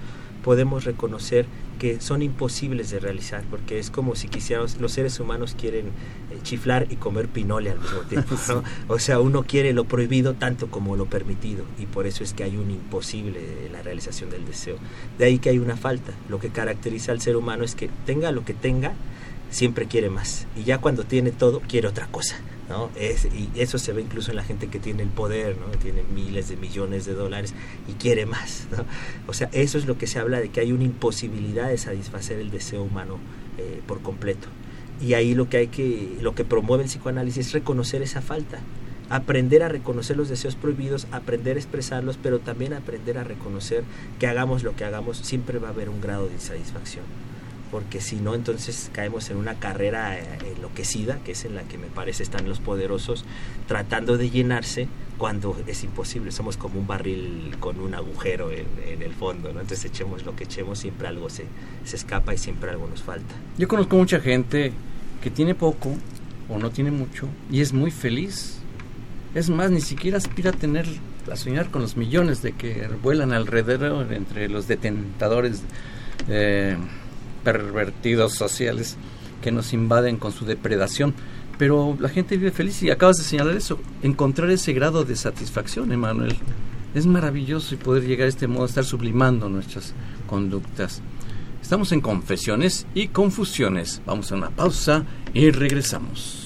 [0.46, 1.44] podemos reconocer
[1.80, 6.38] que son imposibles de realizar, porque es como si quisiéramos, los seres humanos quieren eh,
[6.44, 8.37] chiflar y comer pinole al mismo tiempo,
[8.88, 12.44] O sea, uno quiere lo prohibido tanto como lo permitido, y por eso es que
[12.44, 14.76] hay un imposible en la realización del deseo.
[15.18, 16.12] De ahí que hay una falta.
[16.28, 18.92] Lo que caracteriza al ser humano es que tenga lo que tenga,
[19.50, 22.37] siempre quiere más, y ya cuando tiene todo, quiere otra cosa.
[22.68, 22.90] ¿no?
[22.96, 25.66] Es, y eso se ve incluso en la gente que tiene el poder, ¿no?
[25.78, 27.54] Tiene miles de millones de dólares
[27.88, 28.66] y quiere más,
[29.26, 32.38] O sea, eso es lo que se habla de que hay una imposibilidad de satisfacer
[32.38, 33.18] el deseo humano
[33.59, 34.48] eh, por completo.
[35.00, 38.61] Y ahí lo que hay que, lo que promueve el psicoanálisis es reconocer esa falta,
[39.11, 43.85] aprender a reconocer los deseos prohibidos, aprender a expresarlos, pero también aprender a reconocer
[44.18, 47.04] que hagamos lo que hagamos, siempre va a haber un grado de insatisfacción
[47.70, 50.24] porque si no entonces caemos en una carrera eh,
[50.57, 53.24] enloquecida, que es en la que me parece están los poderosos,
[53.66, 56.31] tratando de llenarse cuando es imposible.
[56.33, 59.61] Somos como un barril con un agujero en, el fondo, ¿no?
[59.61, 61.44] Entonces echemos lo que echemos, siempre algo se,
[61.85, 63.35] se escapa y siempre algo nos falta.
[63.59, 64.72] Yo conozco mucha gente
[65.22, 65.94] que tiene poco
[66.48, 68.59] o no tiene mucho y es muy feliz.
[69.35, 70.87] Es más, ni siquiera aspira a tener,
[71.31, 75.62] a soñar con los millones de que vuelan alrededor entre los detentadores
[76.29, 76.76] eh,
[77.46, 78.96] pervertidos sociales
[79.40, 81.14] que nos invaden con su depredación.
[81.59, 85.92] Pero la gente vive feliz y acabas de señalar eso, encontrar ese grado de satisfacción,
[85.92, 86.37] Emanuel.
[86.92, 89.94] Es maravilloso y poder llegar a este modo, estar sublimando nuestras
[90.26, 91.02] conductas.
[91.62, 94.02] Estamos en confesiones y confusiones.
[94.04, 96.45] Vamos a una pausa y regresamos.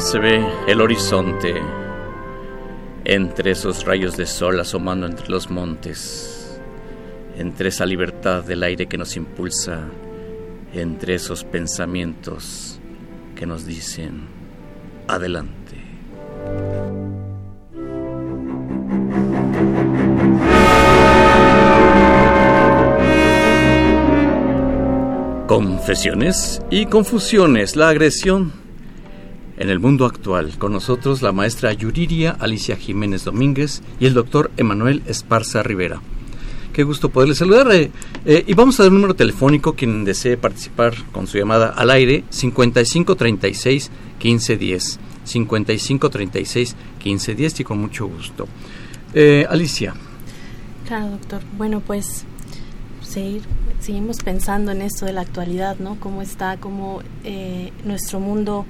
[0.00, 1.54] Se ve el horizonte
[3.04, 6.60] entre esos rayos de sol asomando entre los montes,
[7.38, 9.84] entre esa libertad del aire que nos impulsa,
[10.74, 12.78] entre esos pensamientos
[13.34, 14.26] que nos dicen,
[15.08, 15.76] adelante.
[25.46, 28.65] Confesiones y confusiones, la agresión
[29.56, 30.58] en el mundo actual.
[30.58, 36.00] Con nosotros la maestra Yuriria Alicia Jiménez Domínguez y el doctor Emanuel Esparza Rivera.
[36.76, 37.72] Qué gusto poderles saludar.
[37.72, 37.90] Eh,
[38.26, 41.90] eh, y vamos a dar un número telefónico quien desee participar con su llamada al
[41.90, 43.90] aire 5536
[44.22, 44.98] 1510.
[45.24, 48.46] 5536 1510 y con mucho gusto.
[49.14, 49.94] Eh, Alicia.
[50.86, 51.40] Claro, doctor.
[51.56, 52.26] Bueno, pues
[53.00, 53.40] seguir,
[53.80, 55.98] seguimos pensando en esto de la actualidad, ¿no?
[55.98, 57.00] Cómo está, cómo
[57.84, 58.66] nuestro mundo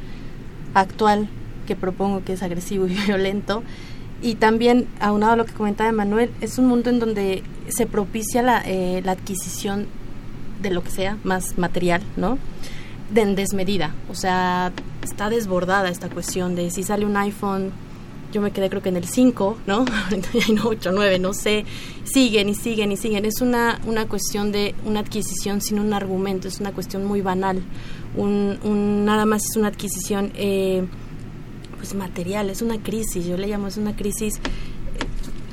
[0.75, 1.29] actual
[1.67, 3.63] que propongo que es agresivo y violento.
[4.23, 8.43] Y también, aunado a lo que comentaba Manuel, es un mundo en donde se propicia
[8.43, 9.87] la, eh, la adquisición
[10.63, 12.39] de lo que sea, más material, ¿no?
[13.13, 13.95] De en desmedida.
[14.11, 17.73] O sea, está desbordada esta cuestión de si sale un iPhone,
[18.33, 19.85] yo me quedé creo que en el 5, ¿no?
[20.55, 21.65] no 8, 9, no sé.
[22.05, 23.25] Siguen y siguen y siguen.
[23.25, 27.63] Es una, una cuestión de una adquisición sin un argumento, es una cuestión muy banal
[28.17, 30.87] un, nada más es una adquisición eh,
[31.77, 34.41] pues material, es una crisis, yo le llamo es una crisis, eh,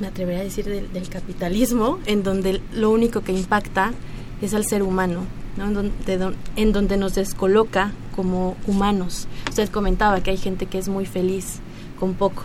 [0.00, 3.92] me atrevería a decir del, capitalismo, en donde lo único que impacta
[4.40, 5.20] es al ser humano,
[5.58, 9.28] en, donde, en donde nos descoloca como humanos.
[9.48, 11.60] Usted comentaba que hay gente que es muy feliz
[11.98, 12.44] con poco,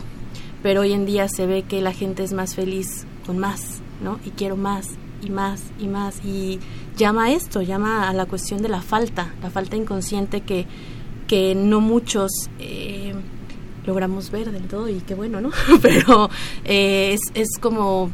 [0.62, 4.20] pero hoy en día se ve que la gente es más feliz con más, ¿no?
[4.26, 4.88] Y quiero más,
[5.22, 6.60] y más, y más, y
[6.98, 10.66] llama a esto, llama a la cuestión de la falta, la falta inconsciente que,
[11.28, 13.14] que no muchos eh,
[13.86, 15.52] logramos ver del todo y qué bueno, ¿no?
[15.82, 16.30] Pero
[16.66, 18.12] eh, es, es como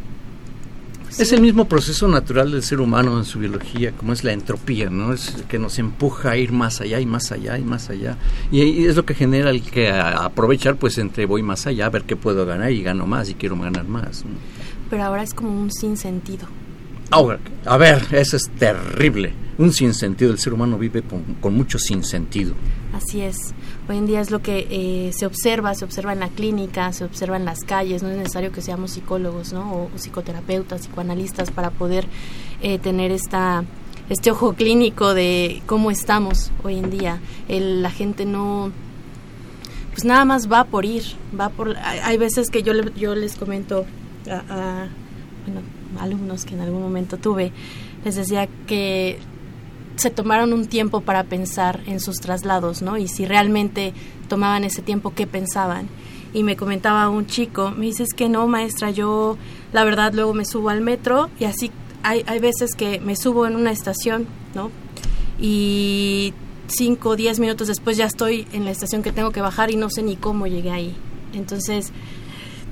[1.18, 4.90] es el mismo proceso natural del ser humano en su biología, como es la entropía,
[4.90, 5.14] ¿no?
[5.14, 8.18] Es que nos empuja a ir más allá y más allá y más allá.
[8.52, 12.04] Y, es lo que genera el que aprovechar, pues, entre voy más allá, a ver
[12.04, 14.26] qué puedo ganar y gano más y quiero ganar más.
[14.90, 16.48] Pero ahora es como un sinsentido.
[17.12, 19.34] A ver, eso es terrible.
[19.58, 21.02] Un sinsentido, el ser humano vive
[21.40, 22.56] con, mucho sinsentido.
[22.94, 23.54] Así es.
[23.88, 27.06] Hoy en día es lo que eh, se observa, se observa en la clínica, se
[27.06, 28.04] observa en las calles.
[28.04, 29.74] No es necesario que seamos psicólogos, ¿no?
[29.74, 32.06] O, psicoterapeutas, psicoanalistas para poder
[32.62, 33.64] eh, tener esta
[34.08, 37.20] este ojo clínico de cómo estamos hoy en día.
[37.48, 38.72] El, la gente no
[39.92, 41.04] pues nada más va por ir,
[41.40, 43.86] va por hay, veces que yo yo les comento
[44.30, 44.88] a
[45.46, 45.62] bueno,
[46.00, 47.52] alumnos que en algún momento tuve,
[48.04, 49.20] les decía que
[49.96, 52.98] se tomaron un tiempo para pensar en sus traslados, ¿no?
[52.98, 53.94] Y si realmente
[54.28, 55.88] tomaban ese tiempo, ¿qué pensaban?
[56.34, 59.38] Y me comentaba un chico, me dices que no, maestra, yo
[59.72, 61.72] la verdad luego me subo al metro y así
[62.04, 64.70] hay, hay veces que me subo en una estación, ¿no?
[65.40, 66.34] Y
[66.68, 69.76] cinco o diez minutos después ya estoy en la estación que tengo que bajar y
[69.76, 70.96] no sé ni cómo llegué ahí.
[71.34, 71.92] Entonces,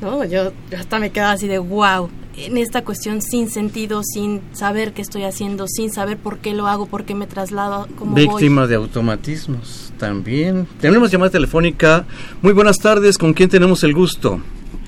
[0.01, 4.93] no, yo hasta me quedaba así de wow, en esta cuestión sin sentido, sin saber
[4.93, 8.67] qué estoy haciendo, sin saber por qué lo hago, por qué me traslado, cómo Víctima
[8.67, 10.67] de automatismos también.
[10.81, 12.05] Tenemos llamada telefónica.
[12.41, 14.41] Muy buenas tardes, ¿con quién tenemos el gusto?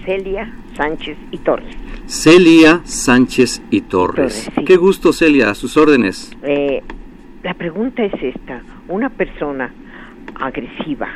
[0.06, 1.76] Celia Sánchez y Torres.
[2.08, 4.46] Celia Sánchez y Torres.
[4.46, 4.66] Torres, sí.
[4.66, 6.32] Qué gusto, Celia, a sus órdenes.
[6.44, 6.84] Eh,
[7.44, 8.62] la pregunta es esta.
[8.88, 9.74] Una persona
[10.40, 11.08] agresiva,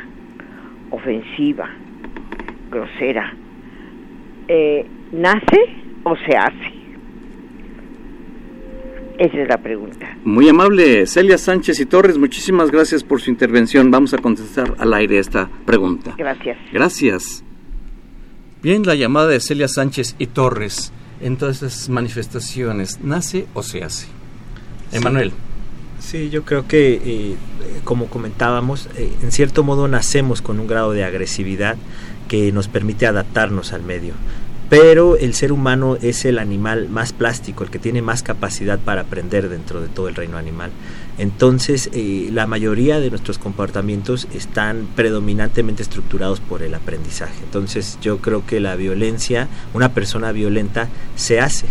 [0.90, 1.68] ofensiva,
[2.70, 3.32] grosera,
[4.48, 6.80] eh, ¿nace o se hace?
[9.18, 10.16] Esa es la pregunta.
[10.24, 13.90] Muy amable, Celia Sánchez y Torres, muchísimas gracias por su intervención.
[13.90, 16.14] Vamos a contestar al aire esta pregunta.
[16.16, 16.56] Gracias.
[16.72, 17.44] Gracias.
[18.62, 23.84] Bien, la llamada de Celia Sánchez y Torres en todas esas manifestaciones, ¿nace o se
[23.84, 24.06] hace?
[24.92, 25.32] Emanuel.
[25.98, 27.36] Sí, yo creo que, eh,
[27.84, 31.76] como comentábamos, eh, en cierto modo nacemos con un grado de agresividad
[32.26, 34.14] que nos permite adaptarnos al medio.
[34.70, 39.00] Pero el ser humano es el animal más plástico, el que tiene más capacidad para
[39.00, 40.70] aprender dentro de todo el reino animal.
[41.18, 47.34] Entonces, eh, la mayoría de nuestros comportamientos están predominantemente estructurados por el aprendizaje.
[47.42, 51.66] Entonces, yo creo que la violencia, una persona violenta, se hace.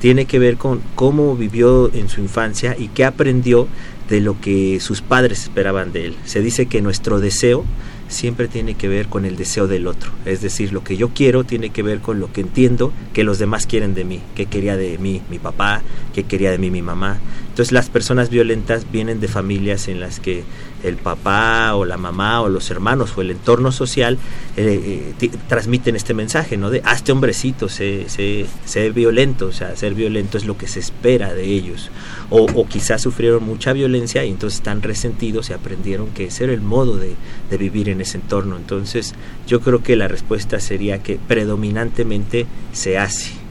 [0.00, 3.66] Tiene que ver con cómo vivió en su infancia y qué aprendió
[4.08, 6.16] de lo que sus padres esperaban de él.
[6.24, 7.64] Se dice que nuestro deseo
[8.08, 10.10] siempre tiene que ver con el deseo del otro.
[10.24, 13.38] Es decir, lo que yo quiero tiene que ver con lo que entiendo que los
[13.38, 15.82] demás quieren de mí, que quería de mí mi papá,
[16.14, 17.18] que quería de mí mi mamá.
[17.56, 20.44] Entonces las personas violentas vienen de familias en las que
[20.84, 24.18] el papá o la mamá o los hermanos o el entorno social
[24.58, 26.68] eh, eh, transmiten este mensaje, ¿no?
[26.68, 30.80] De hazte hombrecito, sé, sé, sé, violento, o sea, ser violento es lo que se
[30.80, 31.90] espera de ellos.
[32.28, 36.52] O, o, quizás sufrieron mucha violencia y entonces están resentidos y aprendieron que ese era
[36.52, 37.14] el modo de,
[37.48, 38.56] de vivir en ese entorno.
[38.56, 39.14] Entonces
[39.46, 43.45] yo creo que la respuesta sería que predominantemente se hace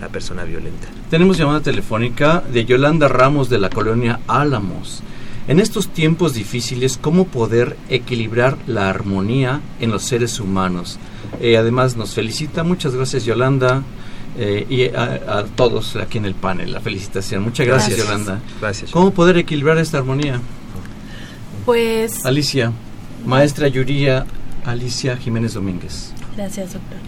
[0.00, 0.88] la persona violenta.
[1.10, 5.02] Tenemos llamada telefónica de Yolanda Ramos de la colonia Álamos.
[5.48, 10.98] En estos tiempos difíciles, ¿cómo poder equilibrar la armonía en los seres humanos?
[11.40, 12.64] Eh, además, nos felicita.
[12.64, 13.82] Muchas gracias, Yolanda.
[14.36, 17.42] Eh, y a, a, todos aquí en el panel, la felicitación.
[17.42, 18.08] Muchas gracias, gracias.
[18.08, 18.42] Yolanda.
[18.60, 18.90] Gracias.
[18.90, 20.40] ¿Cómo poder equilibrar esta armonía?
[21.64, 22.24] Pues.
[22.24, 22.72] Alicia,
[23.26, 24.26] maestra Yuría
[24.64, 26.12] Alicia Jiménez Domínguez.
[26.36, 26.98] Gracias, doctor.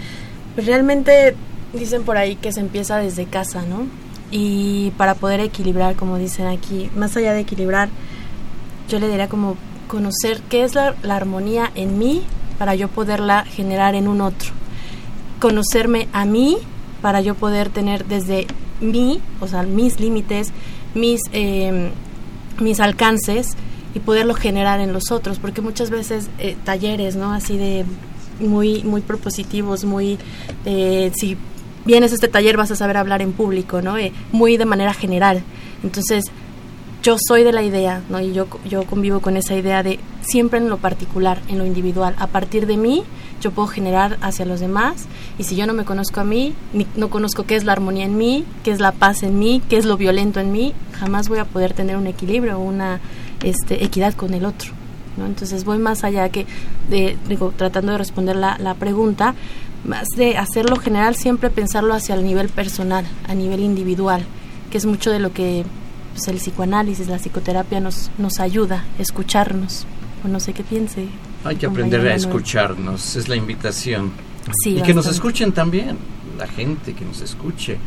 [0.55, 1.37] Pues realmente
[1.73, 3.87] dicen por ahí que se empieza desde casa, ¿no?
[4.31, 7.89] Y para poder equilibrar, como dicen aquí, más allá de equilibrar,
[8.89, 9.57] yo le diría como
[9.89, 12.23] conocer qué es la, armonía en mí
[12.59, 14.51] para yo poderla generar en un otro.
[15.41, 16.59] Conocerme a mí
[17.03, 18.47] para yo poder tener desde
[18.81, 20.53] mí, o sea, mis límites,
[20.95, 21.91] mis, eh,
[22.61, 23.57] mis alcances
[23.95, 27.33] y poderlo generar en los otros, porque muchas veces eh, talleres, ¿no?
[27.33, 27.85] Así de
[28.39, 30.19] muy, muy propositivos, muy,
[30.65, 31.37] eh, si
[31.85, 33.99] vienes a este taller vas a saber hablar en público, ¿no?
[33.99, 35.43] Eh, muy de manera general.
[35.83, 36.25] Entonces,
[37.03, 38.21] yo soy de la idea, ¿no?
[38.21, 42.15] Y yo, yo convivo con esa idea de siempre en lo particular, en lo individual.
[42.19, 43.05] A partir de mí,
[43.41, 45.07] yo puedo generar hacia los demás.
[45.39, 46.55] Y si yo no me conozco a mí,
[46.97, 49.79] no conozco qué es la armonía en mí, qué es la paz en mí, qué
[49.79, 53.01] es lo violento en mí, jamás voy a poder tener un equilibrio, una
[53.43, 54.73] este, equidad con el otro.
[55.17, 55.25] ¿no?
[55.25, 56.45] Entonces voy más allá que,
[56.91, 59.35] de, digo, tratando de responder la pregunta,
[59.85, 64.25] más de hacerlo general, siempre pensarlo hacia el nivel personal, a nivel individual,
[64.71, 65.65] que es mucho de lo que
[66.15, 69.87] pues, el psicoanálisis, la psicoterapia nos, nos ayuda, escucharnos.
[70.25, 71.07] O no sé qué piense.
[71.45, 74.13] Hay que aprender a escucharnos, es la invitación.
[74.63, 74.87] Sí, y bastante.
[74.87, 75.97] que nos escuchen también,
[76.39, 77.79] la gente que nos escuche.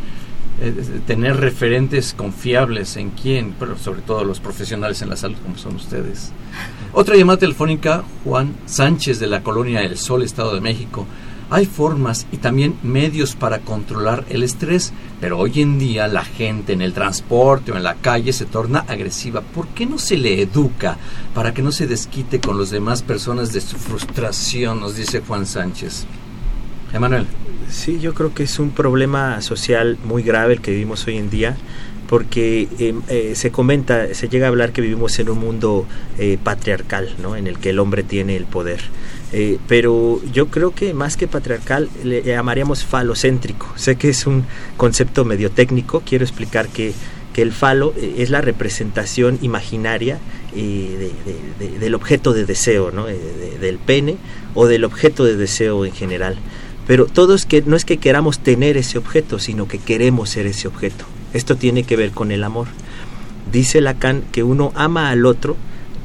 [0.62, 5.58] Eh, tener referentes confiables en quién, pero sobre todo los profesionales en la salud como
[5.58, 6.32] son ustedes.
[6.94, 11.08] Otra llamada telefónica, Juan Sánchez de la Colonia del Sol, Estado de México.
[11.54, 14.92] Hay formas y también medios para controlar el estrés,
[15.22, 18.80] pero hoy en día la gente en el transporte o en la calle se torna
[18.80, 19.42] agresiva.
[19.42, 20.98] ¿Por qué no se le educa
[21.36, 24.80] para que no se desquite con las demás personas de su frustración?
[24.80, 26.08] Nos dice Juan Sánchez.
[26.92, 27.28] Emanuel.
[27.70, 31.30] Sí, yo creo que es un problema social muy grave el que vivimos hoy en
[31.30, 31.56] día
[32.08, 35.86] porque eh, eh, se comenta, se llega a hablar que vivimos en un mundo
[36.18, 37.36] eh, patriarcal, ¿no?
[37.36, 38.82] En el que el hombre tiene el poder.
[39.36, 43.68] Eh, pero yo creo que más que patriarcal le llamaríamos falocéntrico.
[43.76, 44.46] Sé que es un
[44.78, 46.94] concepto medio técnico, quiero explicar que,
[47.34, 50.20] que el falo eh, es la representación imaginaria
[50.56, 51.12] eh,
[51.80, 53.08] del objeto de deseo, ¿no?
[53.08, 54.18] del pene
[54.54, 56.38] o del objeto de deseo en general.
[56.86, 60.46] Pero todo es que no es que queramos tener ese objeto, sino que queremos ser
[60.46, 61.06] ese objeto.
[61.34, 62.68] Esto tiene que ver con el amor.
[63.52, 65.58] Dice Lacan que uno ama al otro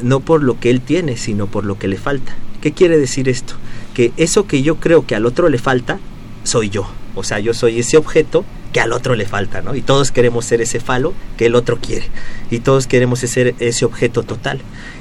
[0.03, 2.35] no por lo que él tiene, sino por lo que le falta.
[2.69, 3.55] ¿Qué quiere decir esto?
[3.95, 6.01] Que eso que yo creo que al otro le falta,
[6.45, 6.87] soy yo.
[7.15, 9.75] O sea, yo soy ese objeto que al otro le falta, ¿no?
[9.75, 12.07] Y todos queremos ser ese falo que el otro quiere.
[12.51, 14.61] Y todos queremos ser ese objeto total.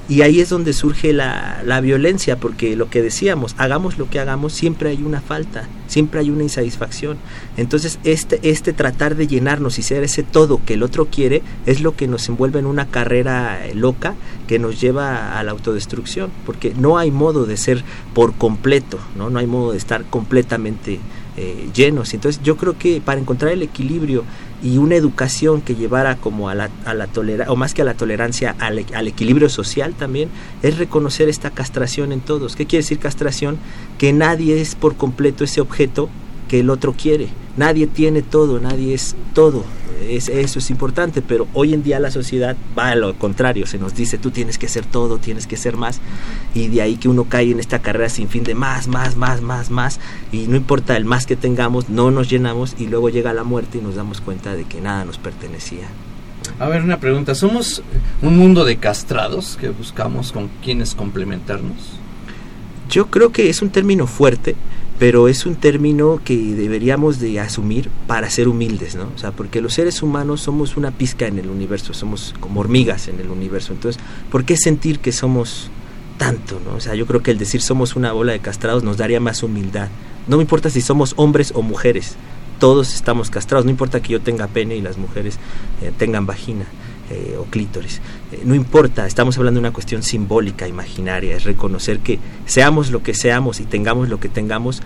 [0.10, 4.20] Y ahí es donde surge la, la, violencia, porque lo que decíamos, hagamos lo que
[4.20, 7.18] hagamos, siempre hay una falta, siempre hay una insatisfacción.
[7.58, 11.82] Entonces, este, este tratar de llenarnos y ser ese todo que el otro quiere es
[11.82, 14.16] lo que nos envuelve en una carrera loca
[14.48, 19.30] que nos lleva a la autodestrucción, porque no hay modo de ser por completo, no,
[19.30, 21.00] no hay modo de estar completamente
[21.38, 22.14] eh, llenos.
[22.14, 24.24] Entonces yo creo que para encontrar el equilibrio
[24.64, 27.86] y una educación que llevara como a la, a la tolerancia, o más que a
[27.86, 30.30] la tolerancia, al, al, equilibrio social también,
[30.64, 32.56] es reconocer esta castración en todos.
[32.56, 33.58] ¿Qué quiere decir castración?
[34.00, 36.10] Que nadie es por completo ese objeto
[36.48, 37.30] que el otro quiere.
[37.56, 39.64] Nadie tiene todo, nadie es todo.
[40.08, 43.80] Es, eso es importante, pero hoy en día la sociedad va a lo contrario, se
[43.80, 46.00] nos dice tú tienes que ser todo, tienes que ser más,
[46.54, 49.42] y de ahí que uno cae en esta carrera sin fin de más, más, más,
[49.42, 50.00] más, más,
[50.32, 53.80] y no importa el más que tengamos, no nos llenamos y luego llega la muerte
[53.80, 55.88] y nos damos cuenta de que nada nos pertenecía.
[56.60, 57.84] A ver, una pregunta, ¿somos
[58.22, 61.98] un mundo de castrados que buscamos con quienes complementarnos?
[62.90, 64.56] Yo creo que es un término fuerte,
[65.00, 69.10] pero es un término que deberíamos de asumir para ser humildes, ¿no?
[69.16, 73.08] O sea, porque los seres humanos somos una pizca en el universo, somos como hormigas
[73.08, 73.74] en el universo.
[73.74, 75.70] Entonces, ¿por qué sentir que somos
[76.18, 76.76] tanto, ¿no?
[76.76, 79.44] O sea, yo creo que el decir somos una bola de castrados nos daría más
[79.44, 79.90] humildad.
[80.28, 82.16] No me importa si somos hombres o mujeres,
[82.60, 85.38] todos estamos castrados, no importa que yo tenga pene y las mujeres
[85.84, 86.66] eh, tengan vagina.
[87.10, 88.02] Eh, o clítoris.
[88.34, 93.02] Eh, no importa, estamos hablando de una cuestión simbólica, imaginaria, es reconocer que seamos lo
[93.02, 94.82] que seamos y tengamos lo que tengamos,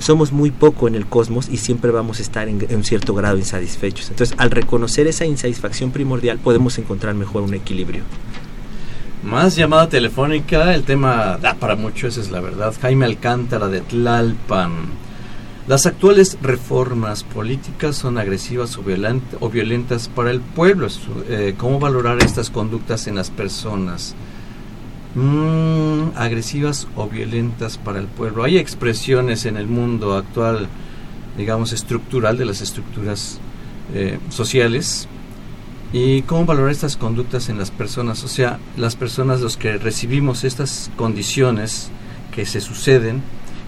[0.00, 3.38] somos muy poco en el cosmos y siempre vamos a estar en, un cierto grado
[3.38, 4.10] insatisfechos.
[4.10, 8.02] Entonces, al reconocer esa insatisfacción primordial, podemos encontrar mejor un equilibrio.
[9.22, 12.74] Más llamada telefónica, el tema da para mucho, esa es la verdad.
[12.82, 15.09] Jaime Alcántara de Tlalpan.
[15.66, 20.88] Las actuales reformas políticas son agresivas o, violentas para el pueblo.
[21.28, 24.14] Eh, ¿Cómo valorar estas conductas en las personas?
[25.14, 28.42] Mm, agresivas o violentas para el pueblo.
[28.42, 30.66] Hay expresiones en el mundo actual,
[31.36, 33.38] digamos, estructural de las estructuras
[33.94, 35.08] eh, sociales.
[35.92, 38.24] ¿Y cómo valorar estas conductas en las personas?
[38.24, 41.90] O sea, las personas, los que recibimos estas condiciones
[42.34, 43.22] que se suceden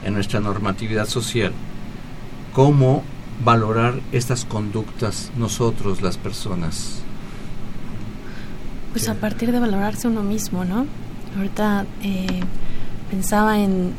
[0.05, 1.53] en nuestra normatividad social
[2.53, 3.03] cómo
[3.45, 7.03] valorar estas conductas nosotros, las personas.
[8.93, 10.87] Pues a partir de valorarse uno mismo, ¿no?
[11.37, 12.41] Ahorita eh,
[13.11, 13.93] pensaba en,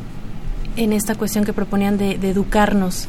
[0.76, 3.08] en esta cuestión que proponían de, educarnos,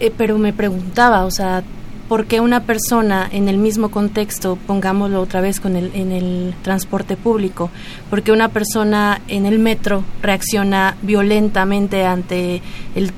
[0.00, 1.62] eh, pero me preguntaba, o sea,
[2.08, 7.16] porque una persona en el mismo contexto, pongámoslo otra vez con el, en el transporte
[7.16, 7.70] público,
[8.10, 12.62] porque una persona en el metro reacciona violentamente ante
[12.94, 13.12] el,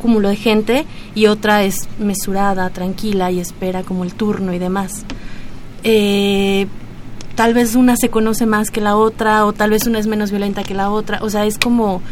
[0.00, 5.04] cúmulo de gente y otra es mesurada, tranquila y espera como el turno y demás.
[5.82, 6.68] Eh,
[7.34, 10.30] tal vez una se conoce más que la otra o tal vez una es menos
[10.30, 12.02] violenta que la otra, o sea, es como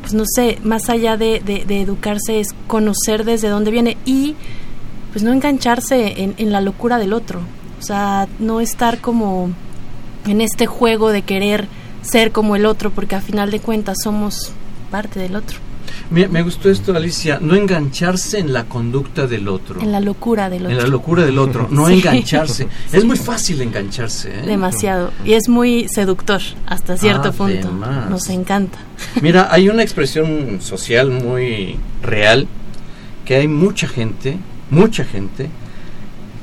[0.00, 4.36] pues no sé, más allá de, de educarse es conocer desde dónde viene y
[5.12, 7.40] pues no engancharse en, en la locura del otro,
[7.78, 9.50] o sea, no estar como
[10.26, 11.66] en este juego de querer
[12.02, 14.52] ser como el otro, porque a final de cuentas somos
[14.90, 15.58] parte del otro.
[16.10, 19.80] Me, me, gustó esto, Alicia, no engancharse en la conducta del otro.
[19.80, 20.76] En la locura del otro.
[20.76, 22.68] En la locura del otro, no engancharse.
[22.92, 24.30] Es muy fácil engancharse.
[24.30, 24.42] ¿eh?
[24.46, 25.12] Demasiado.
[25.24, 27.70] Y es muy seductor hasta cierto punto.
[28.08, 28.78] Nos encanta.
[29.22, 32.48] Mira, hay una expresión social muy real
[33.24, 34.38] que hay mucha gente
[34.70, 35.48] mucha gente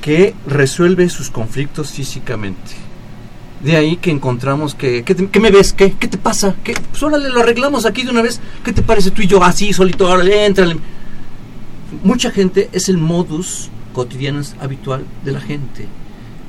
[0.02, 2.74] que resuelve sus conflictos físicamente.
[3.64, 5.74] De ahí que encontramos que, ¿qué, me ves?
[5.74, 6.56] ¿Qué, ¿Qué te pasa?
[6.64, 6.76] ¿Qué?
[6.92, 8.40] Pues órale, lo arreglamos aquí de una vez.
[8.64, 10.08] ¿Qué te parece tú y yo así, solito?
[10.08, 10.54] Órale.
[12.04, 15.88] Mucha gente es el modus cotidiano habitual de la gente.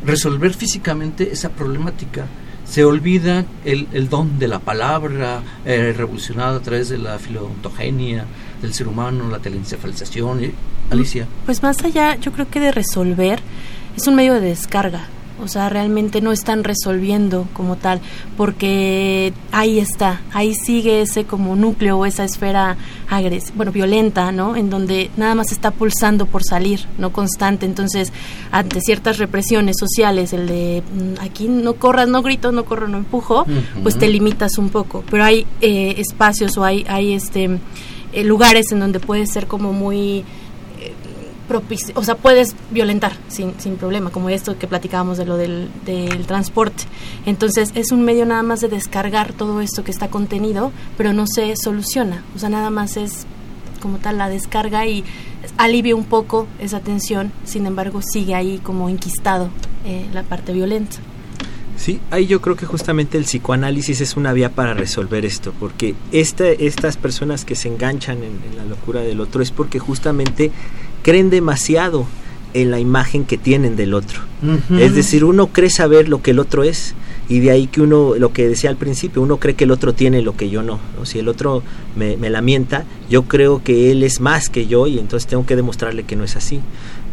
[0.05, 2.27] Resolver físicamente esa problemática.
[2.67, 8.27] Se olvida el, el don de la palabra eh, revolucionada a través de la filontogenia
[8.63, 10.53] del ser humano, la telencefalización.
[10.91, 11.27] Alicia.
[11.45, 13.41] Pues más allá, yo creo que de resolver,
[13.97, 15.09] es un medio de descarga.
[15.43, 18.01] o sea, realmente no están resolviendo como tal,
[18.39, 22.79] porque ahí está, ahí sigue ese como núcleo o esa esfera
[23.11, 24.57] agres bueno, violenta, ¿no?
[24.57, 27.67] En donde nada más está pulsando por salir, no constante.
[27.67, 28.15] Entonces,
[28.51, 32.97] ante ciertas represiones sociales, el de mm, aquí no corras, no grito, no corro, no
[32.97, 33.45] empujo,
[33.83, 35.05] pues te limitas un poco.
[35.11, 37.59] Pero hay eh, espacios o hay, hay este
[38.13, 40.25] eh, lugares en donde puede ser como muy
[41.95, 46.27] o sea, puedes violentar sin, sin problema, como esto que platicábamos de lo del, del,
[46.27, 46.85] transporte.
[47.25, 51.27] Entonces, es un medio nada más de descargar todo esto que está contenido, pero no
[51.27, 52.25] se soluciona.
[52.35, 53.27] O sea, nada más es
[53.81, 55.05] como tal la descarga y
[55.57, 59.49] alivia un poco esa tensión, sin embargo, sigue ahí como enquistado
[59.85, 60.97] eh, la parte violenta.
[61.77, 65.95] Sí, ahí yo creo que justamente el psicoanálisis es una vía para resolver esto, porque
[66.11, 70.51] este, estas personas que se enganchan en, en la locura del otro es porque justamente
[71.03, 72.07] creen demasiado
[72.55, 74.21] en la imagen que tienen del otro.
[74.79, 76.95] Es decir, uno cree saber lo que el otro es
[77.29, 79.93] y de ahí que uno, lo que decía al principio, uno cree que el otro
[79.93, 80.79] tiene lo que yo no.
[81.05, 81.63] Si el otro
[81.97, 85.57] me, me lamenta, yo creo que él es más que yo y entonces tengo que
[85.57, 86.61] demostrarle que no es así.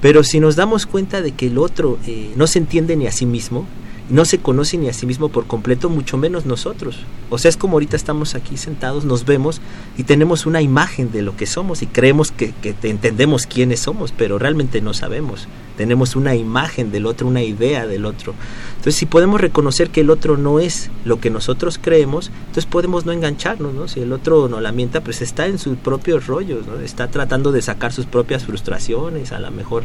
[0.02, 3.12] Pero si nos damos cuenta de que el otro eh, no se entiende ni a
[3.12, 3.66] sí mismo,
[4.10, 7.00] no se conoce ni a sí mismo por completo, mucho menos nosotros.
[7.30, 9.62] O sea, es como ahorita estamos aquí sentados, nos vemos
[9.98, 14.12] y tenemos una imagen de lo que somos y creemos que, que entendemos quiénes somos,
[14.12, 15.48] pero realmente no sabemos
[15.78, 18.34] tenemos una imagen del otro, una idea del otro.
[18.72, 23.06] Entonces, si podemos reconocer que el otro no es lo que nosotros creemos, entonces podemos
[23.06, 23.88] no engancharnos, ¿no?
[23.88, 26.80] Si el otro no lamenta, pues está en sus propios rollos, ¿no?
[26.80, 29.84] Está tratando de sacar sus propias frustraciones, a lo mejor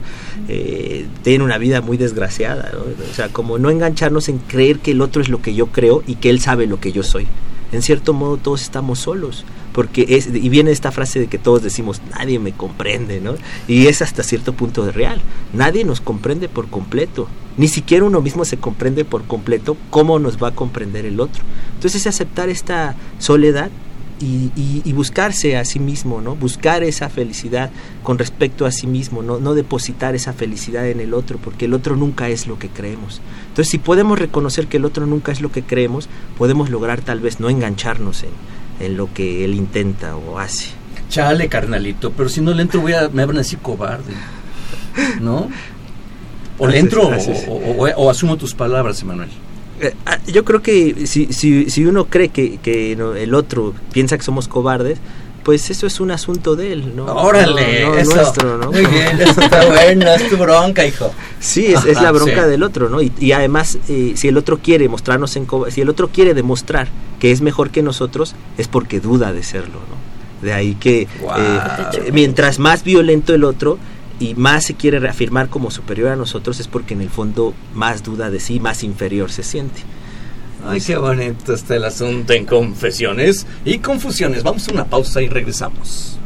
[0.49, 2.73] eh, tiene una vida muy desgraciada.
[3.11, 6.03] O sea, como no engancharnos en creer que el otro es lo que yo creo
[6.07, 7.27] y que él sabe lo que yo soy.
[7.71, 11.63] En cierto modo, todos estamos solos porque es, y viene esta frase de que todos
[11.63, 13.35] decimos, nadie me comprende, ¿no?
[13.67, 15.21] Y es hasta cierto punto real,
[15.53, 20.43] nadie nos comprende por completo, ni siquiera uno mismo se comprende por completo, ¿cómo nos
[20.43, 21.43] va a comprender el otro?
[21.75, 23.71] Entonces es aceptar esta soledad
[24.21, 24.51] y,
[24.85, 26.35] y, buscarse a sí mismo, ¿no?
[26.35, 27.71] Buscar esa felicidad
[28.03, 29.39] con respecto a sí mismo, ¿no?
[29.39, 33.21] no depositar esa felicidad en el otro, porque el otro nunca es lo que creemos.
[33.49, 37.21] Entonces, si podemos reconocer que el otro nunca es lo que creemos, podemos lograr tal
[37.21, 38.31] vez no engancharnos en,
[38.81, 40.69] en lo que él intenta o hace.
[41.09, 44.13] Chale, carnalito, pero si no le entro voy a, me van a decir cobarde,
[45.21, 45.49] ¿no?
[46.59, 47.11] O le entro
[47.97, 49.31] o, asumo tus palabras, Emanuel.
[49.81, 54.19] Eh, ah, yo creo que si, si, si uno cree que, que el otro piensa
[54.19, 54.99] que somos cobardes,
[55.49, 57.07] pues eso es un asunto de él, ¿no?
[57.07, 58.15] Órale, eso.
[58.15, 58.71] Nuestro, ¿no?
[58.71, 61.11] Muy bien, eso está bueno, es tu bronca, hijo.
[61.41, 63.01] Sí, es, la bronca del otro, ¿no?
[63.01, 66.89] Y, además, eh, si el otro quiere mostrarnos en si el otro quiere demostrar
[67.19, 70.43] que es mejor que nosotros, es porque duda de serlo, ¿no?
[70.47, 73.79] De ahí que eh, mientras más violento el otro
[74.21, 78.03] y más se quiere reafirmar como superior a nosotros, es porque en el fondo más
[78.03, 79.81] duda de sí, más inferior se siente.
[80.71, 84.43] Ay, qué bonito está el asunto en confesiones y confusiones.
[84.43, 86.19] Vamos a una pausa y regresamos.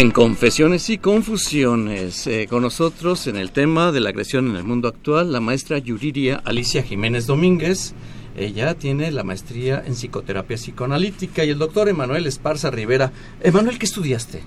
[0.00, 4.64] En Confesiones y Confusiones, eh, con nosotros en el tema de la agresión en el
[4.64, 7.92] mundo actual, la maestra Yuriria Alicia Jiménez Domínguez.
[8.34, 13.12] Ella tiene la maestría en psicoterapia psicoanalítica y el doctor Emanuel Esparza Rivera.
[13.42, 14.38] Emanuel, ¿qué estudiaste?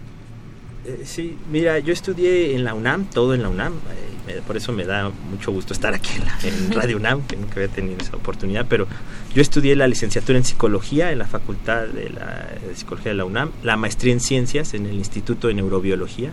[0.86, 4.13] Eh, sí, mira, yo estudié en la UNAM, todo en la UNAM, eh,
[4.48, 6.12] por eso me da mucho gusto estar aquí
[6.44, 8.88] en, Radio UNAM, que nunca había tenido esa oportunidad, pero
[9.36, 13.52] yo estudié la licenciatura en psicología en la Facultad de, la, Psicología de la UNAM,
[13.64, 16.32] la maestría en ciencias en el Instituto de Neurobiología,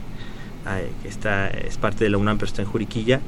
[1.03, 3.21] que está, es parte de la UNAM, pero está en Juriquilla,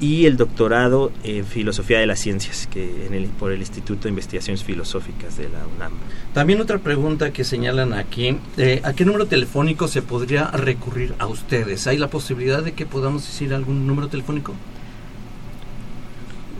[0.00, 4.08] y el doctorado en Filosofía de las Ciencias que en el, por el Instituto de
[4.08, 5.92] Investigaciones Filosóficas de la UNAM.
[6.32, 11.26] También otra pregunta que señalan aquí, eh, ¿a qué número telefónico se podría recurrir a
[11.26, 11.86] ustedes?
[11.86, 14.54] ¿Hay la posibilidad de que podamos decir algún número telefónico?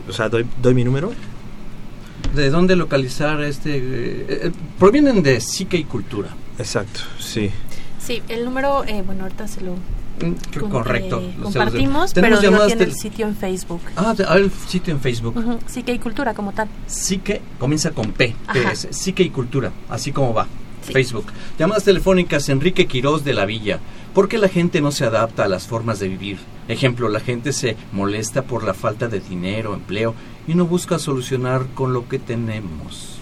[0.06, 1.12] O sea, ¿doy, mi número?
[2.34, 3.76] ¿De dónde localizar este?
[3.78, 3.80] Eh,
[4.28, 6.28] eh, provienen de psique y cultura.
[6.58, 7.50] Exacto, sí.
[7.98, 9.76] Sí, el número, bueno, ahorita se lo
[10.22, 11.22] Mm, correcto.
[11.42, 13.80] compartimos, pero no tiene el sitio en Facebook.
[13.96, 15.34] Ah, el sitio en Facebook.
[15.66, 16.68] Sí que hay cultura como tal.
[16.86, 18.34] Sí que comienza con P,
[18.90, 20.46] sí que hay cultura, así como va.
[20.82, 21.26] Facebook.
[21.58, 23.78] Llamadas telefónicas Enrique Quirós de la Villa.
[24.14, 26.38] ¿Por qué la gente no se adapta a las formas de vivir?
[26.68, 30.14] Ejemplo, la gente se molesta por la falta de dinero, empleo
[30.48, 33.19] y no busca solucionar con lo que tenemos.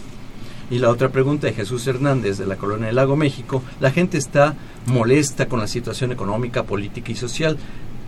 [0.70, 4.18] Y la otra pregunta de Jesús Hernández de la Colonia del Lago México, la gente
[4.18, 4.54] está
[4.86, 7.56] molesta con la situación económica, política y social.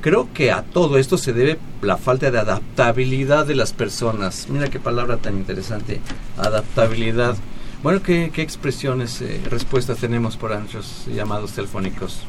[0.00, 4.48] Creo que a todo esto se debe la falta de adaptabilidad de las personas.
[4.50, 6.00] Mira qué palabra tan interesante,
[6.36, 7.36] adaptabilidad.
[7.82, 12.24] Bueno, ¿qué, expresiones, eh, respuestas tenemos por nuestros llamados telefónicos?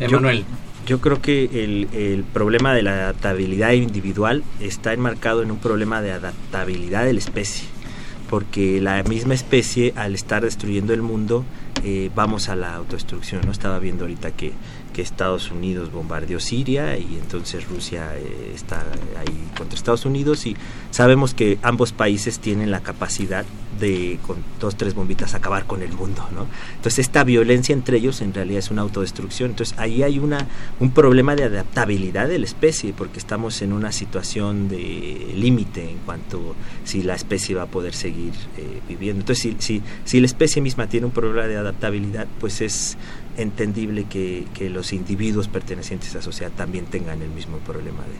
[0.00, 0.44] Emanuel.
[0.86, 6.00] Yo, creo que el, el, problema de la adaptabilidad individual está enmarcado en un problema
[6.00, 7.66] de adaptabilidad de la especie,
[8.28, 11.44] porque la misma especie, al estar destruyendo el mundo,
[11.84, 13.42] eh, vamos a la autodestrucción.
[13.44, 13.52] ¿no?
[13.52, 14.52] Estaba viendo ahorita que
[14.96, 18.82] que Estados Unidos bombardeó Siria y entonces Rusia eh, está
[19.18, 20.56] ahí contra Estados Unidos y
[20.90, 23.44] sabemos que ambos países tienen la capacidad
[23.78, 26.46] de con dos tres bombitas acabar con el mundo no
[26.76, 29.50] entonces esta violencia entre ellos en realidad es una autodestrucción.
[29.50, 30.46] Entonces ahí hay una
[30.80, 35.98] un problema de adaptabilidad de la especie porque estamos en una situación de límite en
[35.98, 36.54] cuanto
[36.84, 39.20] si la especie va a poder seguir eh, viviendo.
[39.20, 42.96] Entonces si, si si la especie misma tiene un problema de adaptabilidad pues es
[43.36, 48.16] entendible que, que, los individuos pertenecientes a la sociedad también tengan el mismo problema de,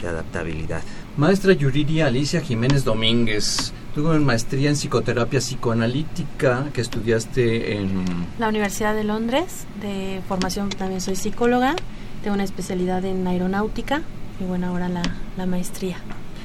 [0.00, 0.82] de adaptabilidad.
[1.16, 8.04] Maestra Yuridia Alicia Jiménez Domínguez, tuvo una maestría en psicoterapia psicoanalítica que estudiaste en...
[8.38, 11.74] La Universidad de Londres, de formación también soy psicóloga,
[12.22, 14.02] tengo una especialidad en aeronáutica
[14.40, 15.02] y bueno, ahora la,
[15.36, 15.96] la maestría.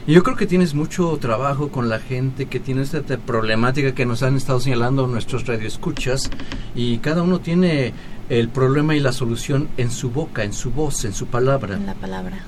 [0.07, 4.23] Yo creo que tienes mucho trabajo con la gente que tiene esta problemática que nos
[4.23, 6.31] han estado señalando nuestros radioescuchas
[6.73, 7.93] y cada uno tiene
[8.29, 11.75] el problema y la solución en su boca, en su voz, en su palabra.
[11.75, 12.39] En la palabra,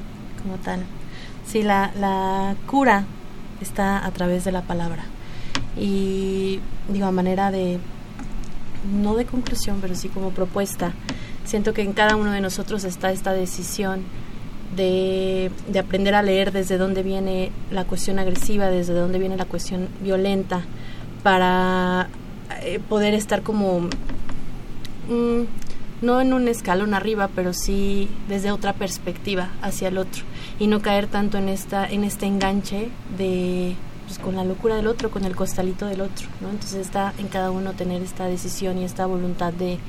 [0.44, 0.84] como tal.
[1.48, 3.06] Sí, la, la cura
[3.62, 5.04] está a través de la palabra.
[5.78, 7.80] Y digo, a manera de,
[9.02, 10.94] no de conclusión, pero sí como propuesta,
[11.46, 14.04] siento que en cada uno de nosotros está esta decisión
[14.76, 19.88] de, aprender a leer desde dónde viene la cuestión agresiva, desde dónde viene la cuestión
[20.02, 20.62] violenta,
[21.22, 22.10] para
[22.62, 25.44] eh, poder estar como, mm,
[26.04, 30.24] no en un escalón arriba, pero sí desde otra perspectiva hacia el otro
[30.60, 33.76] y no caer tanto en, esta, en este enganche de
[34.06, 36.50] pues, con la locura del otro, con el costalito del otro, ¿no?
[36.50, 39.80] Entonces está en cada uno tener esta decisión y esta voluntad de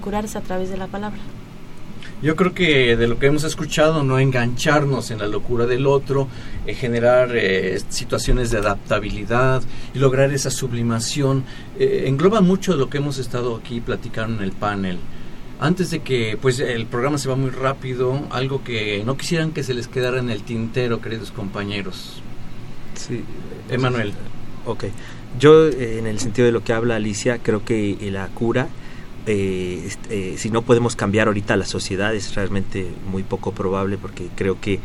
[0.00, 1.18] curarse a través de la palabra.
[2.22, 6.28] Yo creo que de lo que hemos escuchado, no engancharnos en la locura del otro,
[6.66, 9.62] eh, generar eh, situaciones de adaptabilidad
[9.94, 11.44] y lograr esa sublimación,
[11.78, 14.98] eh, engloba mucho de lo que hemos estado aquí platicando en el panel.
[15.60, 19.62] Antes de que pues el programa se va muy rápido, algo que no quisieran que
[19.62, 22.22] se les quedara en el tintero, queridos compañeros.
[22.94, 23.22] Sí.
[23.68, 24.14] Emanuel.
[24.66, 24.84] Ok.
[25.38, 28.68] Yo, en el sentido de lo que habla Alicia, creo que la cura
[29.26, 34.28] eh, este, si no podemos cambiar ahorita la sociedad es realmente muy poco probable porque
[34.34, 34.80] creo que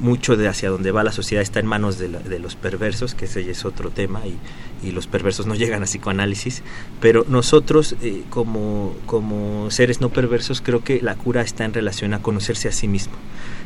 [0.00, 3.50] mucho de hacia donde va la sociedad está en manos de, los perversos, que ese
[3.50, 4.38] es otro tema, y,
[4.92, 6.62] los perversos no llegan a psicoanálisis,
[7.00, 8.94] pero nosotros eh, como,
[9.70, 13.14] seres no perversos creo que la cura está en relación a conocerse a sí mismo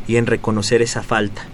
[0.08, 1.46] y en reconocer esa falta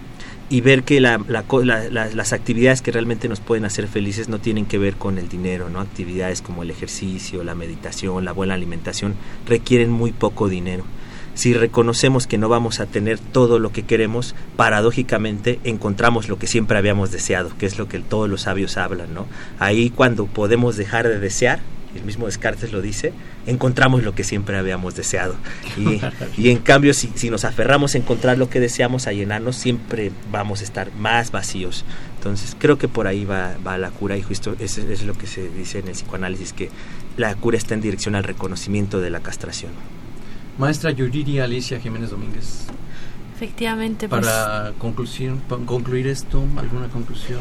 [0.49, 4.77] y ver que la, las actividades que realmente nos pueden hacer felices no tienen que
[4.77, 5.81] ver con el dinero, ¿no?
[5.81, 9.15] Actividades como el ejercicio, la meditación, la buena alimentación
[9.45, 10.85] requieren muy poco dinero.
[11.39, 16.47] Si reconocemos que no vamos a tener todo lo que queremos, paradójicamente encontramos lo que
[16.47, 19.25] siempre habíamos deseado, que es lo que todos los sabios hablan, ¿no?
[19.57, 21.61] Ahí cuando podemos dejar de desear,
[21.95, 23.13] el mismo Descartes lo dice,
[23.47, 25.35] encontramos lo que siempre habíamos deseado.
[26.37, 30.59] Y, en cambio, si, nos aferramos a encontrar lo que deseamos, a llenarnos, siempre vamos
[30.59, 31.85] a estar más vacíos.
[32.17, 35.25] Entonces, creo que por ahí va, va la cura y justo eso es lo que
[35.25, 36.69] se dice en el psicoanálisis, que
[37.15, 39.71] la cura está en dirección al reconocimiento de la castración.
[40.59, 42.67] Maestra Yuridia Alicia Jiménez Domínguez.
[43.35, 44.07] Efectivamente.
[44.07, 47.39] Pues para conclusión, concluir esto, ¿alguna conclusión?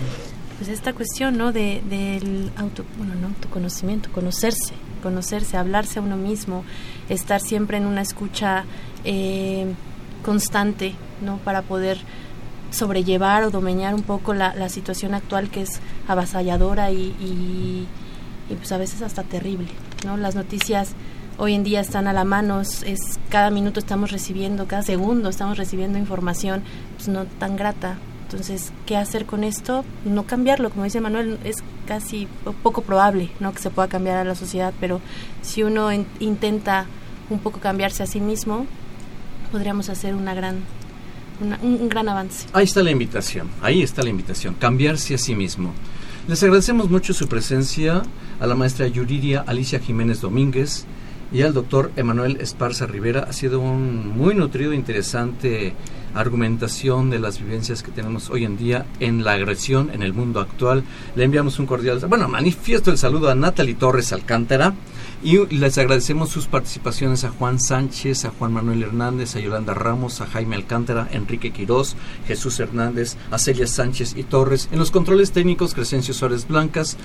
[0.59, 6.17] pues esta cuestión no de, del auto, bueno, no, autoconocimiento, conocerse, conocerse, hablarse a uno
[6.17, 6.65] mismo,
[7.09, 8.65] estar siempre en una escucha
[9.05, 9.73] eh,
[10.25, 10.95] constante,
[11.25, 11.39] ¿no?
[11.39, 11.99] Para poder
[12.73, 17.87] sobrellevar o domeñar un poco la, la situación actual que es avasalladora y, y,
[18.57, 19.69] pues a veces hasta terrible,
[20.05, 20.17] ¿no?
[20.17, 20.91] Las noticias
[21.39, 25.57] hoy en día están a la mano, es cada minuto estamos recibiendo, cada segundo estamos
[25.57, 26.63] recibiendo información
[26.97, 27.97] pues no tan grata,
[28.31, 29.87] entonces, ¿qué hacer con esto?
[30.05, 32.29] No cambiarlo, como dice Manuel, es casi
[32.63, 33.55] poco probable ¿no?
[33.55, 35.01] que se pueda cambiar a la sociedad, pero
[35.41, 35.89] si uno
[36.21, 36.85] intenta
[37.31, 38.67] un poco cambiarse a sí mismo,
[39.51, 40.57] podríamos hacer una gran,
[41.63, 42.47] un gran avance.
[42.53, 45.73] Ahí está la invitación, ahí está la invitación, cambiarse a sí mismo.
[46.27, 48.03] Les agradecemos mucho su presencia
[48.41, 50.85] a la maestra Yuriria Alicia Jiménez Domínguez
[51.33, 53.27] y al doctor Emanuel Esparza Rivera.
[53.29, 55.75] Ha sido un muy nutrido, interesante
[56.15, 60.41] argumentación de las vivencias que tenemos hoy en día en la agresión en el mundo
[60.41, 60.85] actual.
[61.15, 64.75] Le enviamos un cordial, bueno, manifiesto el saludo a Natalie Torres Alcántara
[65.23, 70.21] y les agradecemos sus participaciones a Juan Sánchez, a Juan Manuel Hernández, a Yolanda Ramos,
[70.21, 74.69] a Jaime Alcántara, Enrique Quirós, Jesús Hernández, a Celia Sánchez y Torres.
[74.73, 76.97] En los controles técnicos, Crescencio Suárez Blancas.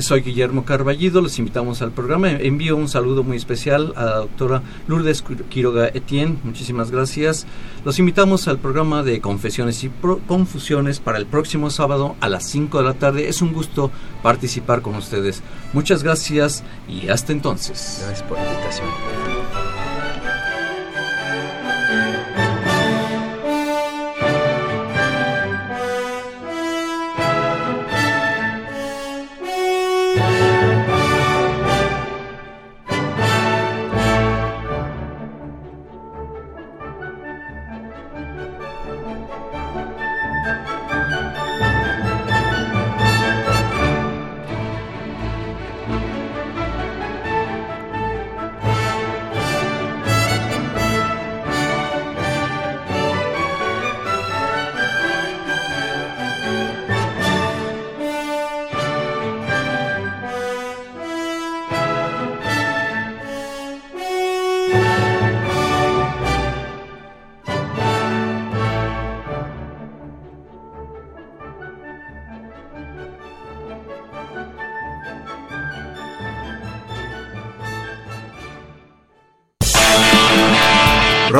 [0.00, 2.30] Soy Guillermo Carballido, los invitamos al programa.
[2.30, 7.46] Envío un saludo muy especial a la doctora Lourdes Quiroga Etienne, muchísimas gracias.
[7.84, 9.90] Los invitamos al programa de Confesiones y
[10.26, 13.28] Confusiones para el próximo sábado a las 5 de la tarde.
[13.28, 13.90] Es un gusto
[14.22, 15.42] participar con ustedes.
[15.72, 18.00] Muchas gracias y hasta entonces.
[18.02, 19.31] Gracias por la invitación.